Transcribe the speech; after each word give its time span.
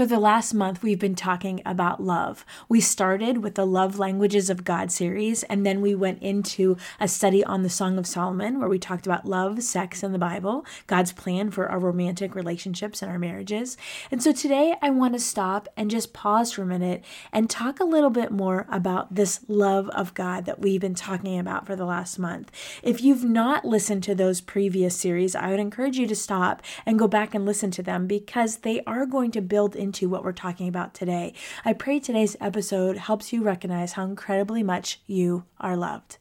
For 0.00 0.06
the 0.06 0.18
last 0.18 0.54
month, 0.54 0.82
we've 0.82 0.98
been 0.98 1.14
talking 1.14 1.60
about 1.66 2.02
love. 2.02 2.46
We 2.70 2.80
started 2.80 3.42
with 3.42 3.54
the 3.54 3.66
Love 3.66 3.98
Languages 3.98 4.48
of 4.48 4.64
God 4.64 4.90
series, 4.90 5.42
and 5.42 5.66
then 5.66 5.82
we 5.82 5.94
went 5.94 6.22
into 6.22 6.78
a 6.98 7.06
study 7.06 7.44
on 7.44 7.64
the 7.64 7.68
Song 7.68 7.98
of 7.98 8.06
Solomon, 8.06 8.58
where 8.58 8.68
we 8.70 8.78
talked 8.78 9.04
about 9.04 9.26
love, 9.26 9.62
sex, 9.62 10.02
and 10.02 10.14
the 10.14 10.18
Bible, 10.18 10.64
God's 10.86 11.12
plan 11.12 11.50
for 11.50 11.68
our 11.68 11.78
romantic 11.78 12.34
relationships 12.34 13.02
and 13.02 13.12
our 13.12 13.18
marriages. 13.18 13.76
And 14.10 14.22
so 14.22 14.32
today, 14.32 14.74
I 14.80 14.88
want 14.88 15.12
to 15.12 15.20
stop 15.20 15.68
and 15.76 15.90
just 15.90 16.14
pause 16.14 16.50
for 16.50 16.62
a 16.62 16.66
minute 16.66 17.04
and 17.30 17.50
talk 17.50 17.78
a 17.78 17.84
little 17.84 18.08
bit 18.08 18.30
more 18.30 18.66
about 18.70 19.14
this 19.14 19.40
love 19.48 19.90
of 19.90 20.14
God 20.14 20.46
that 20.46 20.60
we've 20.60 20.80
been 20.80 20.94
talking 20.94 21.38
about 21.38 21.66
for 21.66 21.76
the 21.76 21.84
last 21.84 22.18
month. 22.18 22.50
If 22.82 23.02
you've 23.02 23.24
not 23.24 23.66
listened 23.66 24.02
to 24.04 24.14
those 24.14 24.40
previous 24.40 24.96
series, 24.96 25.34
I 25.34 25.50
would 25.50 25.60
encourage 25.60 25.98
you 25.98 26.06
to 26.06 26.16
stop 26.16 26.62
and 26.86 26.98
go 26.98 27.06
back 27.06 27.34
and 27.34 27.44
listen 27.44 27.70
to 27.72 27.82
them 27.82 28.06
because 28.06 28.60
they 28.60 28.82
are 28.86 29.04
going 29.04 29.30
to 29.32 29.42
build 29.42 29.76
into 29.90 30.08
what 30.08 30.22
we're 30.22 30.30
talking 30.30 30.68
about 30.68 30.94
today. 30.94 31.34
I 31.64 31.72
pray 31.72 31.98
today's 31.98 32.36
episode 32.40 32.96
helps 32.96 33.32
you 33.32 33.42
recognize 33.42 33.94
how 33.94 34.04
incredibly 34.04 34.62
much 34.62 35.00
you 35.08 35.42
are 35.58 35.76
loved. 35.76 36.18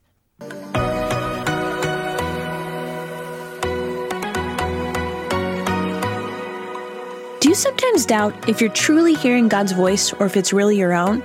Do 7.40 7.48
you 7.48 7.54
sometimes 7.54 8.08
doubt 8.08 8.50
if 8.50 8.60
you're 8.60 8.72
truly 8.72 9.14
hearing 9.14 9.48
God's 9.48 9.74
voice 9.74 10.14
or 10.14 10.26
if 10.26 10.36
it's 10.36 10.52
really 10.52 10.76
your 10.80 10.94
own? 10.94 11.24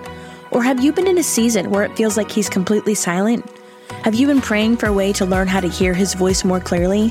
Or 0.51 0.63
have 0.63 0.85
you 0.85 0.93
been 0.93 1.07
in 1.07 1.17
a 1.17 1.23
season 1.23 1.71
where 1.71 1.83
it 1.83 1.97
feels 1.97 2.19
like 2.19 2.31
He's 2.31 2.51
completely 2.51 2.95
silent? 2.95 3.51
Have 4.03 4.15
you 4.15 4.27
been 4.27 4.43
praying 4.43 4.77
for 4.77 4.87
a 4.87 4.93
way 4.93 5.15
to 5.15 5.25
learn 5.25 5.49
how 5.49 5.61
to 5.61 5.69
hear 5.69 5.95
His 5.95 6.13
voice 6.13 6.45
more 6.45 6.61
clearly? 6.61 7.11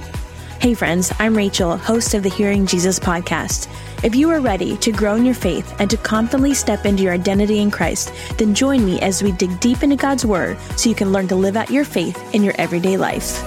Hey, 0.61 0.75
friends, 0.75 1.11
I'm 1.17 1.35
Rachael, 1.35 1.75
host 1.75 2.13
of 2.13 2.21
the 2.21 2.29
Hearing 2.29 2.67
Jesus 2.67 2.99
podcast. 2.99 3.67
If 4.03 4.15
you 4.15 4.29
are 4.31 4.41
ready 4.41 4.75
to 4.77 4.91
grow 4.91 5.15
in 5.15 5.23
your 5.23 5.33
faith 5.33 5.73
and 5.79 5.89
to 5.89 5.95
confidently 5.95 6.53
step 6.53 6.85
into 6.85 7.03
your 7.03 7.13
identity 7.13 7.59
in 7.59 7.71
Christ, 7.71 8.11
then 8.37 8.53
join 8.53 8.85
me 8.85 8.99
as 8.99 9.23
we 9.23 9.31
dig 9.31 9.57
deep 9.61 9.81
into 9.81 9.95
God's 9.95 10.25
Word 10.25 10.59
so 10.75 10.89
you 10.89 10.95
can 10.95 11.13
learn 11.13 11.29
to 11.29 11.37
live 11.37 11.55
out 11.55 11.69
your 11.69 11.85
faith 11.85 12.21
in 12.35 12.43
your 12.43 12.53
everyday 12.57 12.97
life. 12.97 13.41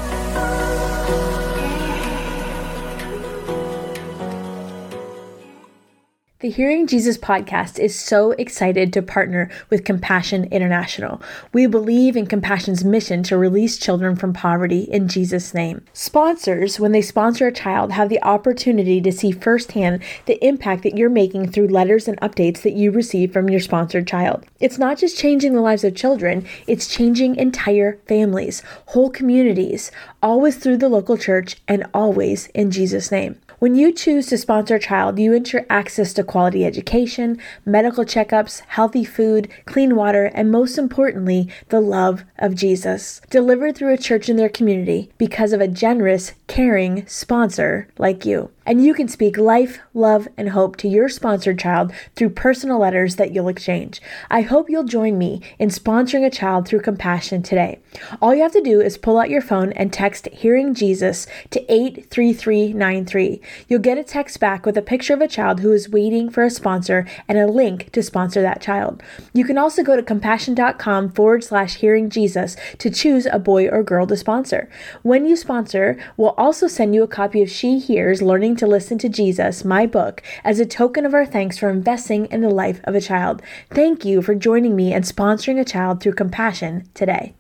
The 6.47 6.53
Hearing 6.53 6.87
Jesus 6.87 7.19
podcast 7.19 7.81
is 7.81 7.99
so 7.99 8.31
excited 8.31 8.93
to 8.93 9.03
partner 9.03 9.51
with 9.69 9.85
Compassion 9.85 10.45
International. 10.53 11.21
We 11.53 11.67
believe 11.67 12.17
in 12.17 12.29
Compassion's 12.29 12.85
mission 12.85 13.25
to 13.25 13.37
release 13.37 13.79
children 13.79 14.15
from 14.15 14.33
poverty 14.33 14.83
in 14.83 15.09
Jesus' 15.09 15.55
name. 15.55 15.85
Sponsors, 15.93 16.79
when 16.79 16.93
they 16.93 17.03
sponsor 17.03 17.49
a 17.49 17.53
child, 17.53 17.91
have 17.91 18.09
the 18.09 18.23
opportunity 18.23 19.01
to 19.01 19.11
see 19.11 19.33
firsthand 19.33 20.05
the 20.27 20.39
impact 20.47 20.85
that 20.85 20.97
you're 20.97 21.11
making 21.11 21.51
through 21.51 21.67
letters 21.67 22.07
and 22.07 22.21
updates 22.21 22.63
that 22.63 22.75
you 22.75 22.93
receive 22.93 23.33
from 23.33 23.51
your 23.51 23.59
sponsored 23.59 24.07
child. 24.07 24.45
It's 24.61 24.79
not 24.79 24.99
just 24.99 25.19
changing 25.19 25.53
the 25.53 25.61
lives 25.61 25.83
of 25.83 25.97
children, 25.97 26.47
it's 26.69 26.87
changing 26.87 27.35
entire 27.35 27.99
families, 28.07 28.63
whole 28.87 29.11
communities, 29.11 29.91
always 30.23 30.55
through 30.55 30.77
the 30.77 30.89
local 30.89 31.19
church 31.19 31.57
and 31.67 31.85
always 31.93 32.47
in 32.55 32.71
Jesus' 32.71 33.11
name. 33.11 33.41
When 33.59 33.75
you 33.75 33.91
choose 33.91 34.27
to 34.27 34.37
sponsor 34.37 34.75
a 34.75 34.81
child, 34.81 35.19
you 35.19 35.33
ensure 35.33 35.65
access 35.71 36.13
to 36.15 36.23
quality 36.23 36.67
education, 36.67 37.39
medical 37.65 38.05
checkups, 38.05 38.61
healthy 38.67 39.03
food, 39.03 39.49
clean 39.65 39.97
water, 39.97 40.27
and 40.35 40.51
most 40.51 40.77
importantly, 40.77 41.49
the 41.71 41.81
love 41.81 42.25
of 42.39 42.55
Jesus, 42.55 43.23
delivered 43.31 43.75
through 43.75 43.95
a 43.95 43.99
church 43.99 44.29
in 44.29 44.37
their 44.37 44.51
community 44.51 45.11
because 45.17 45.55
of 45.55 45.63
a 45.63 45.69
generous, 45.69 46.35
caring 46.49 47.07
sponsor 47.07 47.89
like 47.97 48.27
you. 48.27 48.51
And 48.67 48.85
you 48.85 48.95
can 48.95 49.07
speak 49.07 49.39
life, 49.39 49.79
love, 49.95 50.27
and 50.37 50.49
hope 50.49 50.77
to 50.79 50.89
your 50.89 51.09
sponsored 51.09 51.59
child 51.61 51.93
through 52.17 52.31
personal 52.31 52.81
letters 52.81 53.15
that 53.15 53.33
you'll 53.33 53.47
exchange. 53.49 54.03
I 54.29 54.41
hope 54.41 54.69
you'll 54.69 54.83
join 54.83 55.17
me 55.17 55.41
in 55.61 55.69
sponsoring 55.69 56.27
a 56.27 56.31
child 56.31 56.67
through 56.67 56.81
compassion 56.81 57.45
today. 57.45 57.79
All 58.21 58.35
you 58.35 58.43
have 58.43 58.53
to 58.53 58.61
do 58.61 58.81
is 58.81 58.99
pull 58.99 59.19
out 59.19 59.31
your 59.31 59.41
phone 59.41 59.73
and 59.73 59.93
text 59.93 60.27
Hearing 60.33 60.75
Jesus 60.75 61.29
to 61.51 61.61
83393. 61.73 63.41
You'll 63.69 63.79
get 63.79 63.99
a 63.99 64.05
text 64.05 64.41
back 64.41 64.67
with 64.67 64.77
a 64.77 64.83
picture 64.83 65.15
of 65.15 65.21
a 65.21 65.29
child 65.29 65.61
who 65.61 65.71
is 65.73 65.89
waiting 65.89 66.29
for 66.29 66.43
a 66.43 66.51
sponsor 66.51 67.07
and 67.29 67.39
a 67.39 67.47
link 67.47 67.93
to 67.93 68.03
sponsor 68.03 68.43
that 68.43 68.61
child. 68.61 69.01
You 69.33 69.45
can 69.45 69.59
also 69.59 69.85
go 69.85 69.95
to 69.95 70.03
compassion.com 70.03 71.13
forward 71.13 71.45
slash 71.45 71.77
hearing 71.77 72.11
Jesus 72.11 72.57
to 72.79 72.91
choose 72.91 73.27
a 73.27 73.39
boy 73.39 73.69
or 73.69 73.85
girl 73.85 74.09
to 74.09 74.17
sponsor. 74.17 74.69
When 75.03 75.25
you 75.25 75.37
sponsor, 75.37 75.97
we'll 76.17 76.31
also 76.31 76.67
send 76.67 76.97
you 76.97 77.05
a 77.05 77.09
copy 77.09 77.43
of 77.43 77.51
She 77.51 77.79
Hears 77.79 78.23
Learning 78.23 78.56
to 78.57 78.67
Listen 78.67 78.99
to 78.99 79.09
Jesus, 79.09 79.65
my 79.65 79.87
book, 79.87 80.23
as 80.45 80.59
a 80.59 80.67
token 80.67 81.07
of 81.07 81.15
our 81.15 81.27
thanks 81.27 81.59
for 81.59 81.71
investing 81.71 82.27
in 82.27 82.41
the 82.41 82.51
life 82.51 82.81
of 82.85 82.95
a 82.95 83.01
child. 83.01 83.43
Thank 83.71 84.05
you 84.05 84.23
for 84.23 84.35
joining 84.35 84.75
me 84.75 84.93
and 84.93 85.05
sponsoring 85.05 85.61
a 85.61 85.65
child 85.65 86.01
through 86.01 86.15
compassion 86.15 86.89
today. 86.95 87.35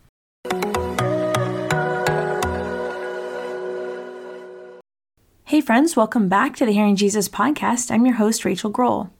Hey, 5.44 5.60
friends, 5.60 5.96
welcome 5.96 6.28
back 6.28 6.56
to 6.56 6.66
the 6.66 6.72
Hearing 6.72 6.96
Jesus 6.96 7.28
podcast. 7.28 7.90
I'm 7.90 8.04
your 8.04 8.16
host, 8.16 8.44
Rachael 8.44 8.70
Groll. 8.70 9.10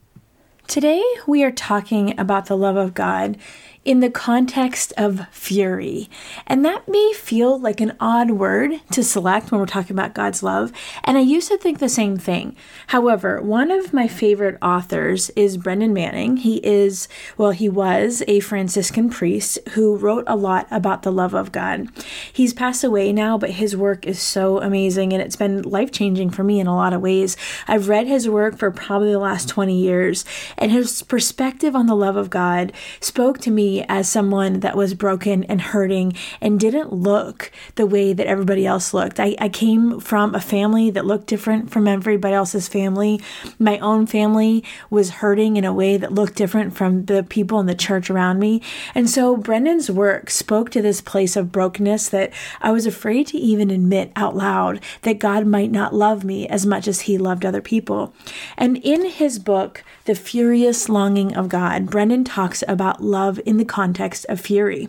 Today, 0.67 1.03
we 1.29 1.45
are 1.45 1.53
talking 1.53 2.19
about 2.19 2.47
the 2.47 2.57
love 2.57 2.77
of 2.77 2.93
God 2.93 3.39
in 3.87 4.01
the 4.01 4.11
context 4.11 4.93
of 4.97 5.29
fury. 5.29 6.11
And 6.45 6.65
that 6.65 6.89
may 6.89 7.13
feel 7.15 7.57
like 7.57 7.81
an 7.81 7.97
odd 8.01 8.33
word 8.33 8.81
to 8.91 9.05
select 9.05 9.51
when 9.51 9.61
we're 9.61 9.67
talking 9.67 9.95
about 9.95 10.13
God's 10.13 10.43
love. 10.43 10.73
And 11.05 11.17
I 11.17 11.21
used 11.21 11.49
to 11.49 11.57
think 11.57 11.79
the 11.79 11.89
same 11.89 12.19
thing. 12.19 12.57
However, 12.89 13.41
one 13.41 13.71
of 13.71 13.93
my 13.93 14.09
favorite 14.09 14.59
authors 14.61 15.31
is 15.31 15.57
Brennan 15.57 15.95
Manning. 15.95 16.39
He 16.39 16.57
is, 16.67 17.09
well, 17.39 17.53
he 17.53 17.69
was 17.69 18.25
a 18.27 18.41
Franciscan 18.41 19.09
priest 19.09 19.61
who 19.71 19.97
wrote 19.97 20.25
a 20.27 20.35
lot 20.35 20.67
about 20.73 21.05
the 21.05 21.13
love 21.13 21.33
of 21.33 21.53
God. 21.53 21.87
He's 22.33 22.53
passed 22.53 22.83
away 22.83 23.13
now, 23.13 23.39
but 23.39 23.51
his 23.51 23.77
work 23.77 24.05
is 24.05 24.21
so 24.21 24.61
amazing 24.61 25.13
and 25.13 25.23
it's 25.23 25.37
been 25.37 25.63
life 25.63 25.93
changing 25.93 26.31
for 26.31 26.43
me 26.43 26.59
in 26.59 26.67
a 26.67 26.75
lot 26.75 26.93
of 26.93 27.01
ways. 27.01 27.37
I've 27.69 27.89
read 27.89 28.09
his 28.09 28.29
work 28.29 28.59
for 28.59 28.73
probably 28.73 29.13
the 29.13 29.21
last 29.21 29.49
20 29.49 29.79
years, 29.79 30.25
and 30.59 30.73
his 30.73 31.03
perspective 31.05 31.77
on 31.77 31.87
the 31.87 31.95
love 31.95 32.17
of 32.17 32.31
God 32.31 32.73
spoke 33.01 33.39
to 33.39 33.53
me 33.53 33.76
as 33.85 34.09
someone 34.09 34.61
that 34.61 34.77
was 34.77 34.95
broken 34.95 35.45
and 35.45 35.61
hurting 35.61 36.15
and 36.41 36.59
didn't 36.61 36.93
look 36.93 37.51
the 37.77 37.87
way 37.87 38.13
that 38.13 38.27
everybody 38.27 38.67
else 38.67 38.95
looked. 38.95 39.21
I, 39.21 39.37
I 39.39 39.49
came 39.49 40.01
from 40.01 40.35
a 40.35 40.41
family 40.41 40.91
that 40.91 41.07
looked 41.07 41.27
different 41.27 41.71
from 41.71 41.87
everybody 41.87 42.35
else's 42.35 42.69
family. 42.69 43.21
My 43.59 43.79
own 43.79 44.07
family 44.07 44.65
was 44.91 45.11
hurting 45.11 45.57
in 45.57 45.65
a 45.65 45.73
way 45.73 45.97
that 45.97 46.13
looked 46.13 46.35
different 46.35 46.75
from 46.75 47.07
the 47.07 47.23
people 47.23 47.61
in 47.61 47.67
the 47.67 47.75
church 47.75 48.11
around 48.11 48.39
me. 48.39 48.63
And 48.95 49.09
so 49.09 49.37
Brennan's 49.37 49.91
work 49.91 50.31
spoke 50.31 50.71
to 50.71 50.83
this 50.83 51.01
place 51.01 51.37
of 51.37 51.53
brokenness 51.53 52.09
that 52.09 52.33
I 52.61 52.73
was 52.73 52.87
afraid 52.87 53.27
to 53.29 53.39
even 53.39 53.71
admit 53.71 54.13
out 54.17 54.37
loud 54.37 54.81
that 55.03 55.19
God 55.19 55.47
might 55.47 55.71
not 55.71 55.95
love 55.95 56.25
me 56.25 56.49
as 56.49 56.65
much 56.65 56.89
as 56.89 57.03
he 57.03 57.19
loved 57.19 57.45
other 57.45 57.61
people. 57.61 58.15
And 58.57 58.79
in 58.79 59.07
his 59.07 59.39
book, 59.39 59.85
The 60.07 60.15
Furious 60.15 60.89
Longing 60.89 61.37
of 61.37 61.49
God, 61.49 61.87
Brendan 61.87 62.25
talks 62.25 62.65
about 62.67 63.03
love 63.03 63.41
in 63.45 63.59
the 63.59 63.65
context 63.67 64.25
of 64.29 64.41
fury. 64.41 64.89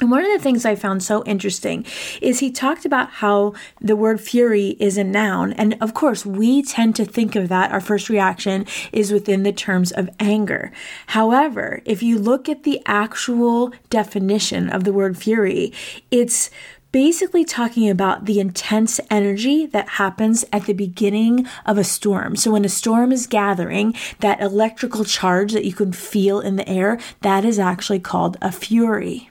And 0.00 0.10
one 0.10 0.24
of 0.24 0.32
the 0.32 0.42
things 0.42 0.64
I 0.64 0.76
found 0.76 1.02
so 1.02 1.22
interesting 1.24 1.84
is 2.22 2.38
he 2.38 2.50
talked 2.50 2.86
about 2.86 3.10
how 3.10 3.52
the 3.82 3.96
word 3.96 4.18
fury 4.18 4.76
is 4.80 4.96
a 4.96 5.04
noun. 5.04 5.52
And 5.52 5.76
of 5.80 5.92
course, 5.92 6.24
we 6.24 6.62
tend 6.62 6.96
to 6.96 7.04
think 7.04 7.36
of 7.36 7.50
that. 7.50 7.70
Our 7.70 7.82
first 7.82 8.08
reaction 8.08 8.64
is 8.92 9.12
within 9.12 9.42
the 9.42 9.52
terms 9.52 9.92
of 9.92 10.08
anger. 10.18 10.72
However, 11.08 11.82
if 11.84 12.02
you 12.02 12.18
look 12.18 12.48
at 12.48 12.62
the 12.62 12.80
actual 12.86 13.72
definition 13.90 14.70
of 14.70 14.84
the 14.84 14.92
word 14.92 15.18
fury, 15.18 15.72
it's 16.10 16.50
basically 16.92 17.44
talking 17.44 17.88
about 17.88 18.24
the 18.24 18.40
intense 18.40 19.00
energy 19.10 19.66
that 19.66 19.90
happens 19.90 20.44
at 20.52 20.66
the 20.66 20.72
beginning 20.72 21.46
of 21.66 21.78
a 21.78 21.84
storm. 21.84 22.36
So 22.36 22.50
when 22.52 22.64
a 22.64 22.68
storm 22.68 23.12
is 23.12 23.26
gathering, 23.26 23.94
that 24.20 24.40
electrical 24.40 25.04
charge 25.04 25.52
that 25.52 25.64
you 25.64 25.72
can 25.72 25.92
feel 25.92 26.40
in 26.40 26.56
the 26.56 26.68
air, 26.68 26.98
that 27.22 27.44
is 27.44 27.58
actually 27.58 28.00
called 28.00 28.36
a 28.42 28.52
fury. 28.52 29.30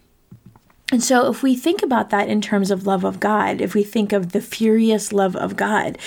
And 0.91 1.03
so, 1.03 1.29
if 1.29 1.43
we 1.43 1.55
think 1.55 1.83
about 1.83 2.09
that 2.09 2.29
in 2.29 2.41
terms 2.41 2.71
of 2.71 2.87
love 2.87 3.03
of 3.03 3.19
God, 3.19 3.61
if 3.61 3.75
we 3.75 3.83
think 3.83 4.11
of 4.11 4.31
the 4.31 4.41
furious 4.41 5.13
love 5.13 5.35
of 5.35 5.55
God, 5.55 5.99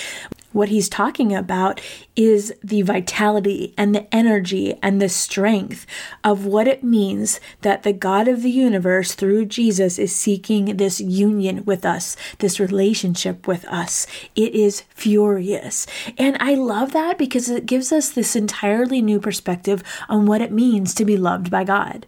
what 0.53 0.69
he's 0.69 0.87
talking 0.87 1.35
about 1.35 1.81
is 2.15 2.53
the 2.63 2.81
vitality 2.83 3.73
and 3.77 3.93
the 3.93 4.13
energy 4.13 4.77
and 4.81 5.01
the 5.01 5.09
strength 5.09 5.85
of 6.23 6.45
what 6.45 6.67
it 6.67 6.83
means 6.83 7.39
that 7.61 7.83
the 7.83 7.93
God 7.93 8.27
of 8.27 8.43
the 8.43 8.51
universe, 8.51 9.13
through 9.13 9.45
Jesus, 9.45 9.99
is 9.99 10.15
seeking 10.15 10.77
this 10.77 11.01
union 11.01 11.65
with 11.65 11.85
us, 11.85 12.15
this 12.39 12.59
relationship 12.59 13.47
with 13.47 13.65
us. 13.65 14.07
It 14.35 14.53
is 14.55 14.81
furious. 14.89 15.85
And 16.17 16.37
I 16.39 16.53
love 16.53 16.93
that 16.93 17.17
because 17.17 17.49
it 17.49 17.65
gives 17.65 17.91
us 17.91 18.09
this 18.09 18.35
entirely 18.35 19.01
new 19.01 19.19
perspective 19.19 19.83
on 20.07 20.25
what 20.25 20.41
it 20.41 20.51
means 20.51 20.93
to 20.95 21.05
be 21.05 21.17
loved 21.17 21.49
by 21.49 21.63
God. 21.63 22.05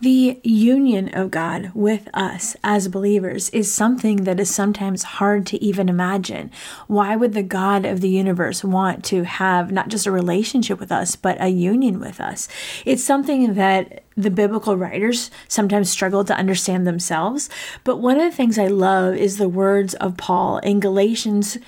The 0.00 0.38
union 0.44 1.12
of 1.12 1.32
God 1.32 1.72
with 1.74 2.08
us 2.14 2.54
as 2.62 2.86
believers 2.86 3.50
is 3.50 3.74
something 3.74 4.22
that 4.24 4.38
is 4.38 4.48
sometimes 4.48 5.02
hard 5.02 5.44
to 5.46 5.60
even 5.62 5.88
imagine. 5.88 6.52
Why 6.86 7.16
would 7.16 7.32
the 7.32 7.42
God 7.42 7.84
of 7.84 8.00
the 8.00 8.08
universe 8.08 8.62
want 8.62 9.04
to 9.06 9.24
have 9.24 9.72
not 9.72 9.88
just 9.88 10.06
a 10.06 10.12
relationship 10.12 10.78
with 10.78 10.92
us, 10.92 11.16
but 11.16 11.36
a 11.40 11.48
union 11.48 11.98
with 11.98 12.20
us? 12.20 12.46
It's 12.84 13.02
something 13.02 13.54
that 13.54 14.04
the 14.16 14.30
biblical 14.30 14.76
writers 14.76 15.32
sometimes 15.48 15.90
struggle 15.90 16.24
to 16.26 16.36
understand 16.36 16.86
themselves. 16.86 17.50
But 17.82 17.96
one 17.96 18.20
of 18.20 18.30
the 18.30 18.36
things 18.36 18.56
I 18.56 18.68
love 18.68 19.16
is 19.16 19.36
the 19.36 19.48
words 19.48 19.94
of 19.94 20.16
Paul 20.16 20.58
in 20.58 20.78
Galatians 20.78 21.58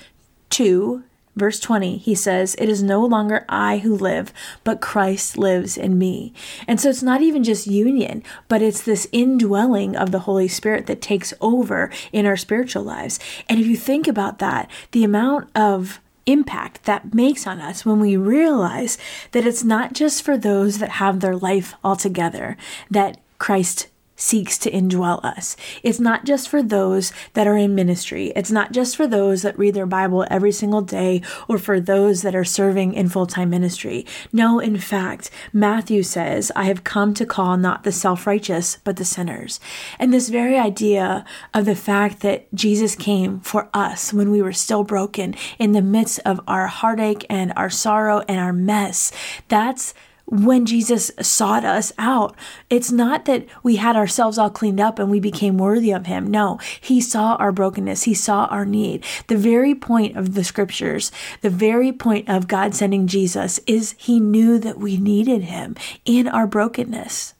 2 0.51 1.03
Verse 1.35 1.59
20, 1.59 1.97
he 1.97 2.13
says, 2.13 2.55
It 2.55 2.67
is 2.67 2.83
no 2.83 3.05
longer 3.05 3.45
I 3.47 3.77
who 3.77 3.95
live, 3.95 4.33
but 4.63 4.81
Christ 4.81 5.37
lives 5.37 5.77
in 5.77 5.97
me. 5.97 6.33
And 6.67 6.79
so 6.79 6.89
it's 6.89 7.03
not 7.03 7.21
even 7.21 7.43
just 7.43 7.67
union, 7.67 8.21
but 8.49 8.61
it's 8.61 8.81
this 8.81 9.07
indwelling 9.13 9.95
of 9.95 10.11
the 10.11 10.19
Holy 10.19 10.49
Spirit 10.49 10.87
that 10.87 11.01
takes 11.01 11.33
over 11.39 11.89
in 12.11 12.25
our 12.25 12.35
spiritual 12.35 12.83
lives. 12.83 13.19
And 13.47 13.59
if 13.59 13.65
you 13.65 13.77
think 13.77 14.07
about 14.07 14.39
that, 14.39 14.69
the 14.91 15.05
amount 15.05 15.49
of 15.55 16.01
impact 16.25 16.83
that 16.83 17.13
makes 17.13 17.47
on 17.47 17.59
us 17.59 17.85
when 17.85 17.99
we 17.99 18.15
realize 18.17 18.97
that 19.31 19.45
it's 19.45 19.63
not 19.63 19.93
just 19.93 20.23
for 20.23 20.37
those 20.37 20.77
that 20.79 20.91
have 20.91 21.19
their 21.19 21.35
life 21.35 21.73
all 21.83 21.95
together, 21.95 22.57
that 22.89 23.17
Christ 23.39 23.87
seeks 24.21 24.57
to 24.59 24.71
indwell 24.71 25.23
us. 25.25 25.57
It's 25.81 25.99
not 25.99 26.25
just 26.25 26.47
for 26.47 26.61
those 26.61 27.11
that 27.33 27.47
are 27.47 27.57
in 27.57 27.73
ministry. 27.73 28.31
It's 28.35 28.51
not 28.51 28.71
just 28.71 28.95
for 28.95 29.07
those 29.07 29.41
that 29.41 29.57
read 29.57 29.73
their 29.73 29.87
Bible 29.87 30.25
every 30.29 30.51
single 30.51 30.81
day 30.81 31.21
or 31.47 31.57
for 31.57 31.79
those 31.79 32.21
that 32.21 32.35
are 32.35 32.43
serving 32.43 32.93
in 32.93 33.09
full 33.09 33.25
time 33.25 33.49
ministry. 33.49 34.05
No, 34.31 34.59
in 34.59 34.77
fact, 34.77 35.31
Matthew 35.51 36.03
says, 36.03 36.51
I 36.55 36.65
have 36.65 36.83
come 36.83 37.13
to 37.15 37.25
call 37.25 37.57
not 37.57 37.83
the 37.83 37.91
self 37.91 38.27
righteous, 38.27 38.77
but 38.83 38.97
the 38.97 39.05
sinners. 39.05 39.59
And 39.97 40.13
this 40.13 40.29
very 40.29 40.57
idea 40.57 41.25
of 41.53 41.65
the 41.65 41.75
fact 41.75 42.19
that 42.21 42.53
Jesus 42.53 42.95
came 42.95 43.39
for 43.39 43.69
us 43.73 44.13
when 44.13 44.29
we 44.29 44.41
were 44.41 44.53
still 44.53 44.83
broken 44.83 45.35
in 45.57 45.71
the 45.71 45.81
midst 45.81 46.19
of 46.25 46.39
our 46.47 46.67
heartache 46.67 47.25
and 47.29 47.51
our 47.55 47.69
sorrow 47.69 48.23
and 48.27 48.39
our 48.39 48.53
mess, 48.53 49.11
that's 49.47 49.93
when 50.31 50.65
Jesus 50.65 51.11
sought 51.21 51.65
us 51.65 51.91
out. 51.97 52.35
It's 52.69 52.91
not 52.91 53.25
that 53.25 53.45
we 53.63 53.75
had 53.75 53.97
ourselves 53.97 54.37
all 54.37 54.49
cleaned 54.49 54.79
up 54.79 54.97
and 54.97 55.11
we 55.11 55.19
became 55.19 55.57
worthy 55.57 55.91
of 55.91 56.05
Him. 56.05 56.25
No, 56.25 56.57
He 56.79 57.01
saw 57.01 57.35
our 57.35 57.51
brokenness, 57.51 58.03
He 58.03 58.13
saw 58.13 58.45
our 58.45 58.65
need. 58.65 59.05
The 59.27 59.37
very 59.37 59.75
point 59.75 60.15
of 60.15 60.33
the 60.33 60.45
scriptures, 60.45 61.11
the 61.41 61.49
very 61.49 61.91
point 61.91 62.29
of 62.29 62.47
God 62.47 62.73
sending 62.73 63.07
Jesus 63.07 63.59
is 63.67 63.93
He 63.97 64.19
knew 64.19 64.57
that 64.59 64.79
we 64.79 64.97
needed 64.97 65.43
Him 65.43 65.75
in 66.05 66.27
our 66.27 66.47
brokenness. 66.47 67.33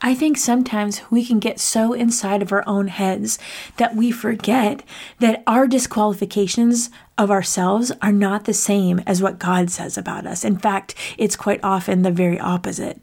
I 0.00 0.14
think 0.14 0.36
sometimes 0.36 1.02
we 1.10 1.24
can 1.24 1.40
get 1.40 1.58
so 1.58 1.92
inside 1.92 2.40
of 2.40 2.52
our 2.52 2.66
own 2.68 2.88
heads 2.88 3.38
that 3.78 3.96
we 3.96 4.10
forget 4.12 4.84
that 5.18 5.42
our 5.46 5.66
disqualifications 5.66 6.90
of 7.16 7.30
ourselves 7.30 7.90
are 8.00 8.12
not 8.12 8.44
the 8.44 8.54
same 8.54 9.00
as 9.06 9.20
what 9.20 9.40
God 9.40 9.70
says 9.70 9.98
about 9.98 10.26
us. 10.26 10.44
In 10.44 10.56
fact, 10.56 10.94
it's 11.16 11.36
quite 11.36 11.60
often 11.64 12.02
the 12.02 12.12
very 12.12 12.38
opposite. 12.38 13.00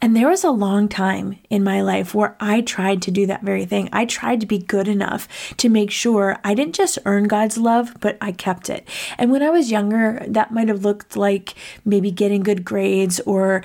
And 0.00 0.14
there 0.14 0.28
was 0.28 0.44
a 0.44 0.50
long 0.50 0.88
time 0.88 1.38
in 1.50 1.64
my 1.64 1.80
life 1.80 2.14
where 2.14 2.36
I 2.38 2.60
tried 2.60 3.02
to 3.02 3.10
do 3.10 3.26
that 3.26 3.42
very 3.42 3.64
thing. 3.64 3.88
I 3.92 4.04
tried 4.04 4.40
to 4.40 4.46
be 4.46 4.58
good 4.58 4.86
enough 4.86 5.26
to 5.56 5.68
make 5.68 5.90
sure 5.90 6.38
I 6.44 6.54
didn't 6.54 6.76
just 6.76 6.98
earn 7.04 7.24
God's 7.24 7.58
love, 7.58 7.96
but 8.00 8.16
I 8.20 8.32
kept 8.32 8.70
it. 8.70 8.86
And 9.18 9.32
when 9.32 9.42
I 9.42 9.50
was 9.50 9.70
younger, 9.70 10.24
that 10.28 10.52
might 10.52 10.68
have 10.68 10.84
looked 10.84 11.16
like 11.16 11.54
maybe 11.84 12.10
getting 12.12 12.42
good 12.42 12.64
grades 12.64 13.18
or 13.20 13.64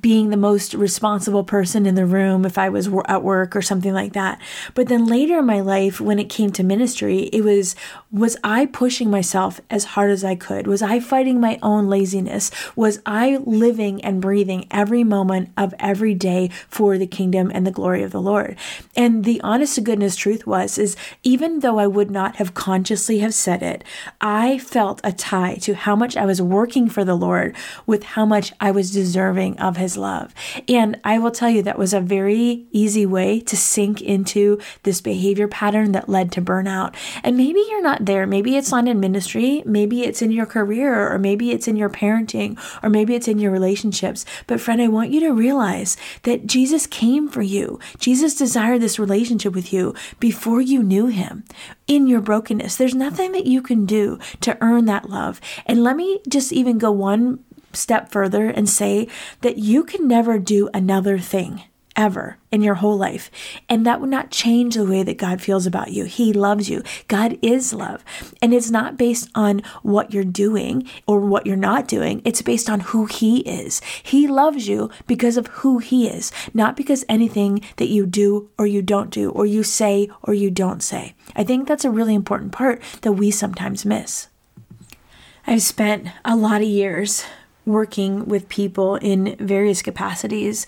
being 0.00 0.28
the 0.28 0.36
most 0.36 0.74
responsible 0.74 1.44
person 1.44 1.86
in 1.86 1.94
the 1.94 2.06
room 2.06 2.44
if 2.44 2.58
I 2.58 2.68
was 2.68 2.88
at 3.06 3.22
work 3.22 3.56
or 3.56 3.62
something 3.62 3.94
like 3.94 4.12
that. 4.12 4.38
But 4.74 4.88
then 4.88 5.06
later 5.06 5.38
in 5.38 5.46
my 5.46 5.60
life, 5.60 6.00
when 6.00 6.18
it 6.18 6.28
came 6.28 6.52
to 6.52 6.62
ministry, 6.62 7.30
it 7.32 7.42
was 7.42 7.74
was 8.12 8.36
I 8.42 8.66
pushing 8.66 9.10
myself 9.10 9.60
as 9.70 9.84
hard 9.84 10.10
as 10.10 10.24
I 10.24 10.34
could? 10.34 10.66
Was 10.66 10.82
I 10.82 10.98
fighting 11.00 11.40
my 11.40 11.58
own 11.62 11.88
laziness? 11.88 12.50
Was 12.74 13.00
I 13.06 13.38
living 13.46 14.04
and 14.04 14.20
breathing 14.20 14.66
every 14.70 15.04
moment 15.04 15.50
of 15.56 15.69
every 15.78 16.14
day 16.14 16.50
for 16.68 16.98
the 16.98 17.06
kingdom 17.06 17.50
and 17.54 17.66
the 17.66 17.70
glory 17.70 18.02
of 18.02 18.12
the 18.12 18.20
Lord? 18.20 18.56
And 18.96 19.24
the 19.24 19.40
honest 19.42 19.76
to 19.76 19.80
goodness 19.80 20.16
truth 20.16 20.46
was 20.46 20.78
is 20.78 20.96
even 21.22 21.60
though 21.60 21.78
I 21.78 21.86
would 21.86 22.10
not 22.10 22.36
have 22.36 22.54
consciously 22.54 23.18
have 23.20 23.34
said 23.34 23.62
it, 23.62 23.84
I 24.20 24.58
felt 24.58 25.00
a 25.04 25.12
tie 25.12 25.56
to 25.56 25.74
how 25.74 25.96
much 25.96 26.16
I 26.16 26.26
was 26.26 26.42
working 26.42 26.88
for 26.88 27.04
the 27.04 27.14
Lord 27.14 27.54
with 27.86 28.02
how 28.02 28.24
much 28.24 28.52
I 28.60 28.70
was 28.70 28.90
deserving 28.90 29.58
of 29.58 29.76
his 29.76 29.96
love. 29.96 30.34
And 30.68 30.98
I 31.04 31.18
will 31.18 31.30
tell 31.30 31.50
you 31.50 31.62
that 31.62 31.78
was 31.78 31.92
a 31.92 32.00
very 32.00 32.66
easy 32.72 33.06
way 33.06 33.40
to 33.40 33.56
sink 33.56 34.02
into 34.02 34.58
this 34.82 35.00
behavior 35.00 35.48
pattern 35.48 35.92
that 35.92 36.08
led 36.08 36.32
to 36.32 36.42
burnout. 36.42 36.94
And 37.22 37.36
maybe 37.36 37.64
you're 37.68 37.82
not 37.82 38.04
there. 38.04 38.26
Maybe 38.26 38.56
it's 38.56 38.70
not 38.70 38.88
in 38.88 39.00
ministry, 39.00 39.62
maybe 39.64 40.02
it's 40.02 40.22
in 40.22 40.30
your 40.30 40.46
career, 40.46 41.12
or 41.12 41.18
maybe 41.18 41.50
it's 41.50 41.68
in 41.68 41.76
your 41.76 41.90
parenting, 41.90 42.58
or 42.82 42.88
maybe 42.88 43.14
it's 43.14 43.28
in 43.28 43.38
your 43.38 43.50
relationships. 43.50 44.24
But, 44.46 44.60
friend, 44.60 44.80
I 44.80 44.88
want 44.88 45.10
you 45.10 45.20
to 45.20 45.32
realize 45.32 45.59
that 46.22 46.46
Jesus 46.46 46.86
came 46.86 47.28
for 47.28 47.42
you. 47.42 47.78
Jesus 47.98 48.34
desired 48.34 48.80
this 48.80 48.98
relationship 48.98 49.54
with 49.54 49.72
you 49.72 49.94
before 50.18 50.60
you 50.60 50.82
knew 50.82 51.06
him 51.06 51.44
in 51.86 52.06
your 52.06 52.20
brokenness. 52.20 52.76
There's 52.76 52.94
nothing 52.94 53.32
that 53.32 53.46
you 53.46 53.62
can 53.62 53.86
do 53.86 54.18
to 54.40 54.56
earn 54.60 54.86
that 54.86 55.10
love. 55.10 55.40
And 55.66 55.84
let 55.84 55.96
me 55.96 56.20
just 56.28 56.52
even 56.52 56.78
go 56.78 56.90
one 56.90 57.44
step 57.72 58.10
further 58.10 58.46
and 58.46 58.68
say 58.68 59.08
that 59.42 59.58
you 59.58 59.84
can 59.84 60.08
never 60.08 60.38
do 60.38 60.68
another 60.74 61.18
thing 61.18 61.62
ever 62.00 62.38
in 62.50 62.62
your 62.62 62.76
whole 62.76 62.96
life. 62.96 63.30
And 63.68 63.84
that 63.84 64.00
would 64.00 64.08
not 64.08 64.30
change 64.30 64.74
the 64.74 64.86
way 64.86 65.02
that 65.02 65.18
God 65.18 65.42
feels 65.42 65.66
about 65.66 65.92
you. 65.92 66.04
He 66.06 66.32
loves 66.32 66.70
you. 66.70 66.82
God 67.08 67.38
is 67.42 67.74
love. 67.74 68.02
And 68.40 68.54
it's 68.54 68.70
not 68.70 68.96
based 68.96 69.28
on 69.34 69.60
what 69.82 70.14
you're 70.14 70.24
doing 70.24 70.88
or 71.06 71.20
what 71.20 71.46
you're 71.46 71.56
not 71.56 71.86
doing, 71.86 72.22
it's 72.24 72.40
based 72.40 72.70
on 72.70 72.80
who 72.80 73.04
He 73.04 73.40
is. 73.40 73.82
He 74.02 74.26
loves 74.26 74.66
you 74.66 74.90
because 75.06 75.36
of 75.36 75.48
who 75.58 75.76
He 75.76 76.08
is, 76.08 76.32
not 76.54 76.74
because 76.74 77.04
anything 77.06 77.60
that 77.76 77.88
you 77.88 78.06
do 78.06 78.48
or 78.56 78.66
you 78.66 78.80
don't 78.80 79.10
do, 79.10 79.28
or 79.30 79.44
you 79.44 79.62
say 79.62 80.08
or 80.22 80.32
you 80.32 80.50
don't 80.50 80.82
say. 80.82 81.14
I 81.36 81.44
think 81.44 81.68
that's 81.68 81.84
a 81.84 81.90
really 81.90 82.14
important 82.14 82.52
part 82.52 82.80
that 83.02 83.12
we 83.12 83.30
sometimes 83.30 83.84
miss. 83.84 84.28
I've 85.46 85.62
spent 85.62 86.08
a 86.24 86.34
lot 86.34 86.62
of 86.62 86.68
years 86.68 87.26
working 87.66 88.26
with 88.26 88.48
people 88.48 88.96
in 88.96 89.36
various 89.36 89.82
capacities, 89.82 90.66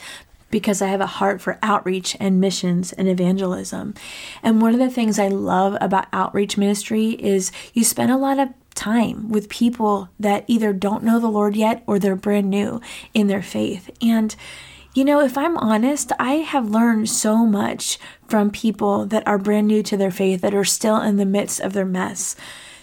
because 0.52 0.80
I 0.80 0.88
have 0.88 1.00
a 1.00 1.06
heart 1.06 1.40
for 1.40 1.58
outreach 1.60 2.16
and 2.20 2.40
missions 2.40 2.92
and 2.92 3.08
evangelism. 3.08 3.94
And 4.44 4.62
one 4.62 4.74
of 4.74 4.78
the 4.78 4.90
things 4.90 5.18
I 5.18 5.26
love 5.26 5.76
about 5.80 6.06
outreach 6.12 6.56
ministry 6.56 7.10
is 7.12 7.50
you 7.74 7.82
spend 7.82 8.12
a 8.12 8.16
lot 8.16 8.38
of 8.38 8.50
time 8.74 9.28
with 9.28 9.48
people 9.48 10.10
that 10.20 10.44
either 10.46 10.72
don't 10.72 11.02
know 11.02 11.18
the 11.18 11.26
Lord 11.26 11.56
yet 11.56 11.82
or 11.86 11.98
they're 11.98 12.14
brand 12.14 12.48
new 12.48 12.80
in 13.12 13.26
their 13.26 13.42
faith. 13.42 13.90
And 14.00 14.36
you 14.94 15.06
know, 15.06 15.20
if 15.20 15.38
I'm 15.38 15.56
honest, 15.56 16.12
I 16.18 16.34
have 16.34 16.68
learned 16.68 17.08
so 17.08 17.46
much 17.46 17.98
from 18.28 18.50
people 18.50 19.06
that 19.06 19.26
are 19.26 19.38
brand 19.38 19.66
new 19.66 19.82
to 19.84 19.96
their 19.96 20.10
faith, 20.10 20.42
that 20.42 20.54
are 20.54 20.64
still 20.64 21.00
in 21.00 21.16
the 21.16 21.24
midst 21.24 21.60
of 21.60 21.72
their 21.72 21.86
mess 21.86 22.36